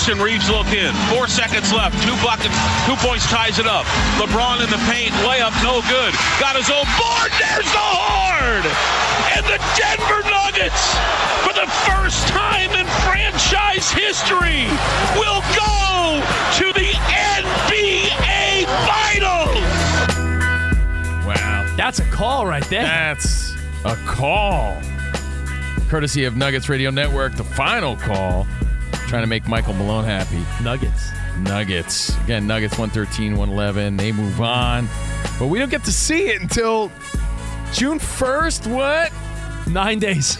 [0.00, 0.94] Austin Reaves look in.
[1.12, 1.92] Four seconds left.
[2.02, 2.56] Two buckets.
[2.86, 3.84] Two points ties it up.
[4.16, 5.12] LeBron in the paint.
[5.28, 6.14] Layup no good.
[6.40, 7.28] Got his own board.
[7.36, 8.64] There's the horn.
[9.36, 10.96] And the Denver Nuggets,
[11.44, 14.64] for the first time in franchise history,
[15.20, 16.24] will go
[16.56, 19.60] to the NBA Finals.
[21.26, 21.74] Wow.
[21.76, 22.84] That's a call right there.
[22.84, 23.52] That's
[23.84, 24.80] a call.
[25.90, 28.46] Courtesy of Nuggets Radio Network, the final call.
[29.10, 30.40] Trying to make Michael Malone happy.
[30.62, 31.10] Nuggets.
[31.38, 32.16] Nuggets.
[32.20, 33.96] Again, Nuggets 113, 111.
[33.96, 34.88] They move on.
[35.36, 36.92] But we don't get to see it until
[37.72, 38.72] June 1st.
[38.72, 39.12] What?
[39.68, 40.38] Nine days.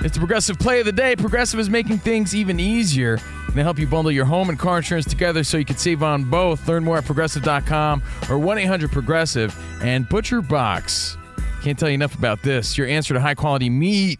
[0.00, 1.14] It's the Progressive Play of the Day.
[1.14, 3.20] Progressive is making things even easier.
[3.54, 6.24] They help you bundle your home and car insurance together so you can save on
[6.24, 6.66] both.
[6.66, 9.56] Learn more at progressive.com or 1 800 Progressive.
[9.80, 11.16] And Butcher Box.
[11.62, 12.76] Can't tell you enough about this.
[12.76, 14.18] Your answer to high quality meat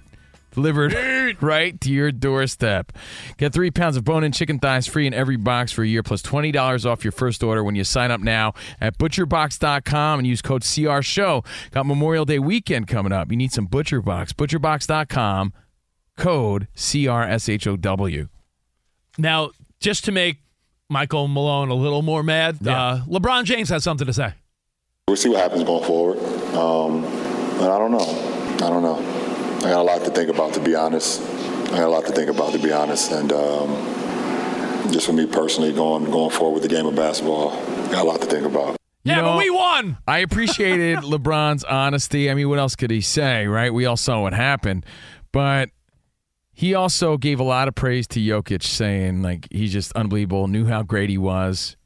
[0.52, 0.92] delivered
[1.40, 2.92] right to your doorstep.
[3.36, 6.02] Get three pounds of bone in chicken thighs free in every box for a year,
[6.02, 10.42] plus $20 off your first order when you sign up now at butcherbox.com and use
[10.42, 11.44] code CR Show.
[11.70, 13.30] Got Memorial Day weekend coming up.
[13.30, 14.32] You need some Butcher Box.
[14.32, 15.52] Butcherbox.com,
[16.16, 18.28] code CRSHOW.
[19.18, 20.38] Now, just to make
[20.88, 24.34] Michael Malone a little more mad, uh, LeBron James has something to say.
[25.06, 26.18] We'll see what happens going forward.
[26.54, 27.98] Um, and I don't know.
[28.66, 29.17] I don't know.
[29.58, 31.20] I got a lot to think about, to be honest.
[31.20, 33.10] I got a lot to think about, to be honest.
[33.10, 33.70] And um,
[34.92, 37.50] just for me personally, going going forward with the game of basketball,
[37.90, 38.76] got a lot to think about.
[39.02, 39.98] You yeah, know, but we won.
[40.06, 42.30] I appreciated LeBron's honesty.
[42.30, 43.74] I mean, what else could he say, right?
[43.74, 44.86] We all saw what happened.
[45.32, 45.70] But
[46.52, 50.66] he also gave a lot of praise to Jokic, saying, like, he's just unbelievable, knew
[50.66, 51.76] how great he was.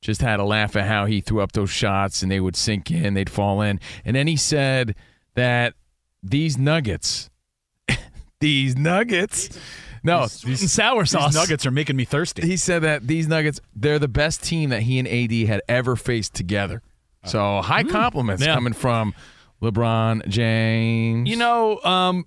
[0.00, 2.90] Just had a laugh at how he threw up those shots and they would sink
[2.90, 3.80] in, they'd fall in.
[4.04, 4.94] And then he said
[5.34, 5.74] that
[6.24, 7.30] these nuggets,
[8.40, 9.56] these nuggets,
[10.02, 11.32] no, Sweet and sour sauce.
[11.34, 12.46] These nuggets are making me thirsty.
[12.46, 15.96] he said that these Nuggets, they're the best team that he and AD had ever
[15.96, 16.82] faced together.
[17.24, 18.48] So high compliments Uh, hmm.
[18.50, 18.54] Yeah.
[18.54, 19.14] coming from
[19.62, 21.28] LeBron James.
[21.30, 22.26] You know, um,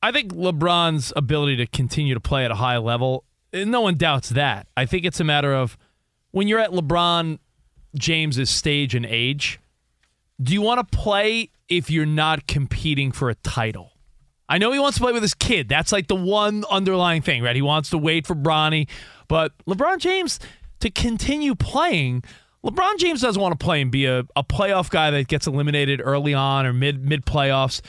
[0.00, 3.96] I think LeBron's ability to continue to play at a high level, eh, no one
[3.96, 4.68] doubts that.
[4.76, 5.76] I think it's a matter of
[6.30, 7.40] when you're at LeBron
[7.96, 9.58] James's stage and age,
[10.40, 13.92] do you want to play if you're not competing for a title?
[14.48, 15.68] I know he wants to play with his kid.
[15.68, 17.54] That's like the one underlying thing, right?
[17.54, 18.88] He wants to wait for Bronny.
[19.28, 20.40] But LeBron James,
[20.80, 22.24] to continue playing,
[22.64, 26.00] LeBron James doesn't want to play and be a, a playoff guy that gets eliminated
[26.02, 27.82] early on or mid mid playoffs.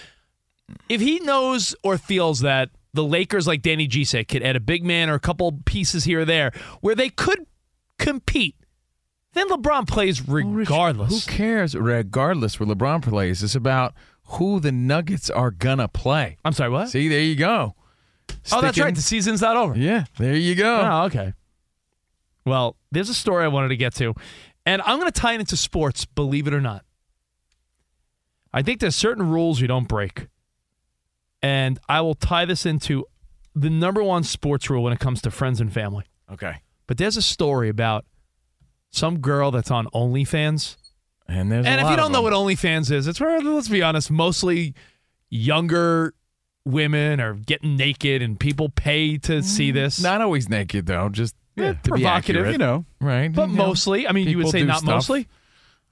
[0.89, 4.59] If he knows or feels that the Lakers, like Danny G said, could add a
[4.59, 6.51] big man or a couple pieces here or there
[6.81, 7.45] where they could
[7.97, 8.55] compete,
[9.33, 11.25] then LeBron plays regardless.
[11.25, 11.75] Who cares?
[11.75, 16.37] Regardless where LeBron plays, it's about who the Nuggets are gonna play.
[16.45, 16.89] I'm sorry, what?
[16.89, 17.75] See, there you go.
[18.51, 18.95] Oh, that's Sticking- right.
[18.95, 19.75] The season's not over.
[19.77, 20.81] Yeah, there you go.
[20.81, 21.33] Oh, okay.
[22.45, 24.13] Well, there's a story I wanted to get to,
[24.65, 26.83] and I'm going to tie it into sports, believe it or not.
[28.53, 30.27] I think there's certain rules you don't break.
[31.41, 33.05] And I will tie this into
[33.55, 36.05] the number one sports rule when it comes to friends and family.
[36.31, 36.55] Okay.
[36.87, 38.05] But there's a story about
[38.91, 40.75] some girl that's on OnlyFans.
[41.27, 43.81] And there's a and if you don't know what OnlyFans is, it's where, let's be
[43.83, 44.73] honest, mostly
[45.29, 46.13] younger
[46.65, 50.01] women are getting naked and people pay to see mm, this.
[50.01, 52.51] Not always naked though, just Yeah, to provocative, accurate.
[52.53, 52.85] you know.
[52.99, 53.31] right?
[53.31, 54.89] But You know, mostly, I mean, you would say not stuff.
[54.89, 55.27] mostly?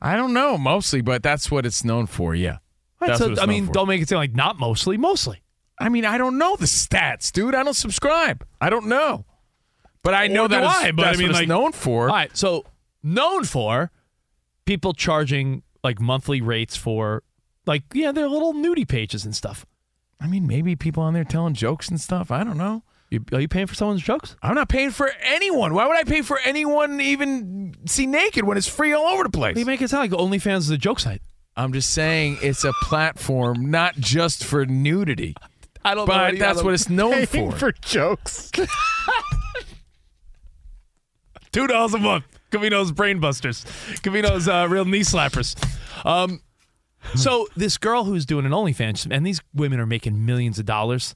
[0.02, 2.36] I don't know, mostly, but that's what it's known for.
[2.36, 2.58] Yeah,
[3.00, 3.74] Right, That's so, I mean, for.
[3.74, 5.42] don't make it sound like not mostly, mostly.
[5.80, 7.54] I mean, I don't know the stats, dude.
[7.54, 8.44] I don't subscribe.
[8.60, 9.26] I don't know,
[10.04, 12.10] but I know that I, but I that's mean, what it's known for.
[12.10, 12.66] All right, so
[13.08, 13.92] known for
[14.66, 17.24] people charging like monthly rates for
[17.66, 19.66] like yeah, their little nudie pages and stuff.
[20.20, 22.32] I mean, maybe people on there telling jokes and stuff.
[22.32, 22.84] I don't know.
[23.10, 24.36] You, are you paying for someone's jokes?
[24.42, 25.74] I'm not paying for anyone.
[25.74, 29.30] Why would I pay for anyone even see naked when it's free all over the
[29.30, 29.58] place?
[29.58, 31.22] You make it sound like OnlyFans is a joke site.
[31.56, 35.36] I'm just saying it's a platform not just for nudity.
[35.86, 37.58] I don't know but that's what it's known Paying for.
[37.58, 38.52] for jokes.
[41.52, 42.26] Two dollars a month.
[42.52, 43.66] Covino's brain busters.
[44.04, 45.56] Covino's uh, real knee slappers.
[46.06, 46.42] Um,
[47.16, 51.16] so this girl who's doing an OnlyFans, and these women are making millions of dollars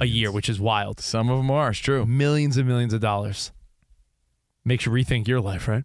[0.00, 1.00] a year, which is wild.
[1.00, 1.70] Some of them are.
[1.70, 2.06] It's true.
[2.06, 3.52] Millions and millions of dollars.
[4.64, 5.84] Makes you rethink your life, right?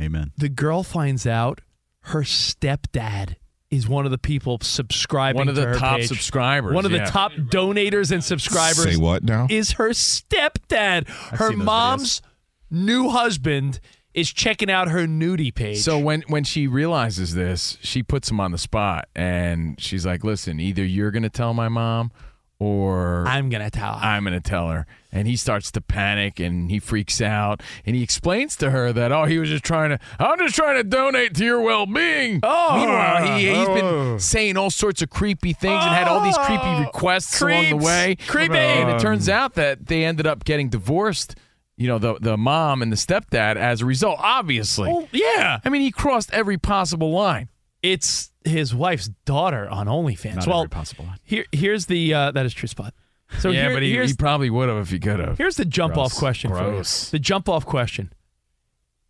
[0.00, 0.32] Amen.
[0.36, 1.60] The girl finds out
[2.02, 3.36] her stepdad
[3.70, 5.38] is one of the people subscribing.
[5.38, 6.08] One of to the her top page.
[6.08, 7.04] subscribers, One of yeah.
[7.04, 8.82] the top donators and subscribers.
[8.82, 9.46] Say what now?
[9.50, 11.08] Is her stepdad.
[11.08, 12.22] Her seen those mom's
[12.70, 13.80] new husband
[14.14, 15.78] is checking out her nudie page.
[15.78, 20.24] So when when she realizes this, she puts him on the spot, and she's like,
[20.24, 22.10] "Listen, either you're gonna tell my mom,
[22.58, 24.04] or I'm gonna tell her.
[24.04, 28.02] I'm gonna tell her." And he starts to panic, and he freaks out, and he
[28.02, 31.34] explains to her that, "Oh, he was just trying to, I'm just trying to donate
[31.36, 32.76] to your well-being." Oh.
[32.76, 33.74] meanwhile, he, he's Oh.
[33.74, 36.80] been saying all sorts of creepy things and had all these creepy oh.
[36.80, 38.16] requests along the way.
[38.26, 38.56] Creepy.
[38.56, 39.34] And it turns um.
[39.34, 41.36] out that they ended up getting divorced.
[41.78, 44.90] You know, the the mom and the stepdad as a result, obviously.
[44.92, 45.60] Oh, yeah.
[45.64, 47.48] I mean, he crossed every possible line.
[47.82, 50.34] It's his wife's daughter on OnlyFans.
[50.36, 51.18] Not well, every possible line.
[51.22, 52.94] Here, here's the uh, that is true spot.
[53.38, 55.38] So yeah, here- but he, here's he probably would have if he could have.
[55.38, 56.18] Here's the jump off Gross.
[56.18, 56.70] question for you.
[56.70, 57.10] Gross.
[57.10, 58.12] The jump off question.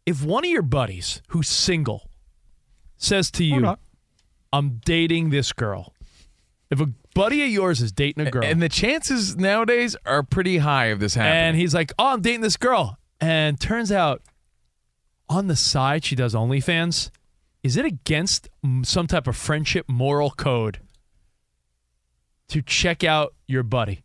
[0.05, 2.11] If one of your buddies who's single
[2.97, 3.77] says to you,
[4.53, 5.95] I'm dating this girl.
[6.71, 6.89] If a
[7.19, 8.45] buddy of yours is dating a girl.
[8.45, 11.43] And the chances nowadays are pretty high of this happening.
[11.43, 14.23] And he's like, "Oh, I'm dating this girl," and turns out
[15.29, 17.11] on the side she does OnlyFans.
[17.63, 18.49] Is it against
[18.85, 20.79] some type of friendship moral code
[22.49, 24.05] to check out your buddy,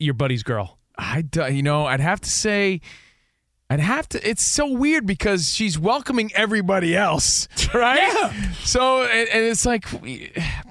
[0.00, 0.78] your buddy's girl?
[0.96, 2.80] I, you know, I'd have to say,
[3.70, 4.28] I'd have to.
[4.28, 8.00] It's so weird because she's welcoming everybody else, right?
[8.00, 8.52] Yeah.
[8.64, 9.84] So, and, and it's like,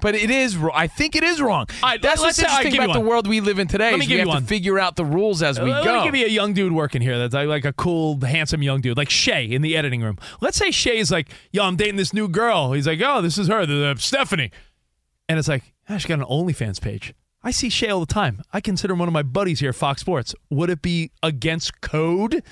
[0.00, 0.56] but it is.
[0.74, 1.66] I think it is wrong.
[1.80, 3.92] That's let's what's right, interesting about the world we live in today.
[3.92, 4.42] Let me is give we you have one.
[4.42, 5.98] to figure out the rules as we Let go.
[5.98, 8.96] me give you a young dude working here that's like, a cool, handsome young dude,
[8.96, 10.18] like Shay in the editing room.
[10.40, 12.72] Let's say Shay's like, yo, I'm dating this new girl.
[12.72, 14.50] He's like, oh, this is her, the, the Stephanie.
[15.28, 17.14] And it's like, ah, she got an OnlyFans page.
[17.42, 18.42] I see Shay all the time.
[18.52, 20.34] I consider him one of my buddies here at Fox Sports.
[20.50, 22.42] Would it be against code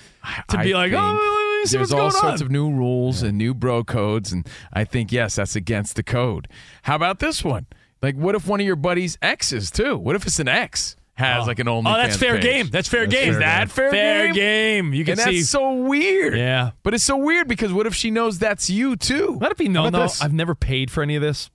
[0.49, 2.47] to I be like, oh, let me see there's what's all going sorts on?
[2.47, 6.47] of new rules and new bro codes, and I think yes, that's against the code.
[6.83, 7.67] How about this one?
[8.01, 9.97] Like, what if one of your buddies' exes too?
[9.97, 11.47] What if it's an ex has Oh.
[11.47, 11.87] like an old?
[11.87, 12.43] Oh, that's fair page?
[12.45, 12.69] game.
[12.71, 13.31] That's fair game.
[13.33, 13.93] Is that fair, game?
[13.93, 14.35] Fair game?
[14.35, 14.95] game.
[14.95, 15.39] You can and see.
[15.39, 16.37] that's so weird.
[16.39, 16.71] Yeah.
[16.85, 19.37] but it's so weird because what if she knows that's you too?
[19.41, 20.23] Let it be known, How though, this?
[20.23, 21.51] I've never paid for any of this.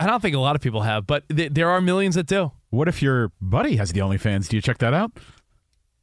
[0.00, 2.52] I don't think a lot of people have, but th- there are millions that do.
[2.70, 4.48] What if your buddy has the OnlyFans?
[4.48, 5.12] Do you check that out?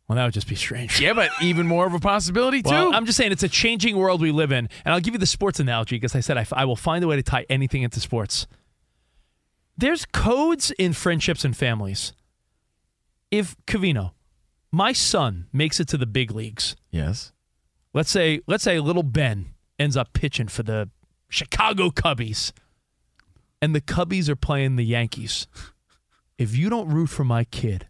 [0.07, 0.99] Well, that would just be strange.
[1.01, 2.70] Yeah, but even more of a possibility too.
[2.70, 5.20] Well, I'm just saying it's a changing world we live in, and I'll give you
[5.20, 7.45] the sports analogy because I said I, f- I will find a way to tie
[7.49, 8.45] anything into sports.
[9.78, 12.13] There's codes in friendships and families.
[13.32, 14.11] If Covino,
[14.72, 17.32] my son, makes it to the big leagues, yes.
[17.93, 19.47] let's say let's say little Ben
[19.80, 20.89] ends up pitching for the
[21.30, 22.51] Chicago Cubbies,
[23.59, 25.47] and the Cubbies are playing the Yankees.
[26.38, 27.88] If you don't root for my kid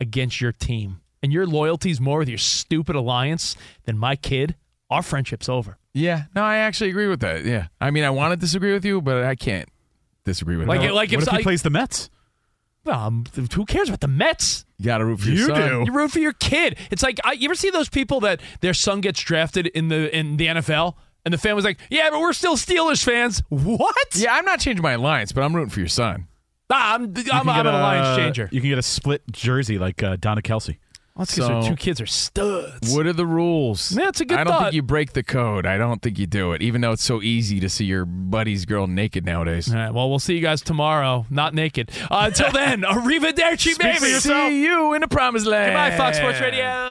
[0.00, 4.54] against your team, and your loyalty's more with your stupid alliance than my kid,
[4.90, 5.78] our friendship's over.
[5.94, 7.44] Yeah, no, I actually agree with that.
[7.44, 9.68] Yeah, I mean, I want to disagree with you, but I can't
[10.24, 10.94] disagree with Like- that.
[10.94, 12.10] like if what if I- he plays the Mets?
[12.84, 14.64] Um, who cares about the Mets?
[14.78, 15.68] You got to root for your You son.
[15.70, 15.84] do.
[15.86, 16.76] You root for your kid.
[16.92, 20.14] It's like I, you ever see those people that their son gets drafted in the
[20.16, 20.94] in the NFL,
[21.24, 23.96] and the family's like, "Yeah, but we're still Steelers fans." What?
[24.14, 26.28] Yeah, I'm not changing my alliance, but I'm rooting for your son.
[26.70, 28.48] Ah, I'm I'm, I'm get an a- alliance changer.
[28.52, 30.78] You can get a split jersey like uh, Donna Kelce.
[31.16, 32.94] That's because So- their two kids are studs.
[32.94, 33.96] What are the rules?
[33.96, 34.40] Yeah, it's a good thought.
[34.40, 34.62] I don't thought.
[34.64, 35.64] think you break the code.
[35.64, 38.66] I don't think you do it, even though it's so easy to see your buddy's
[38.66, 39.70] girl naked nowadays.
[39.70, 41.24] All right, well, we'll see you guys tomorrow.
[41.30, 41.90] Not naked.
[42.10, 43.98] Uh, until then, arrivederci, baby.
[44.20, 45.70] See you in the promised land.
[45.70, 46.90] Goodbye, Fox Sports Radio.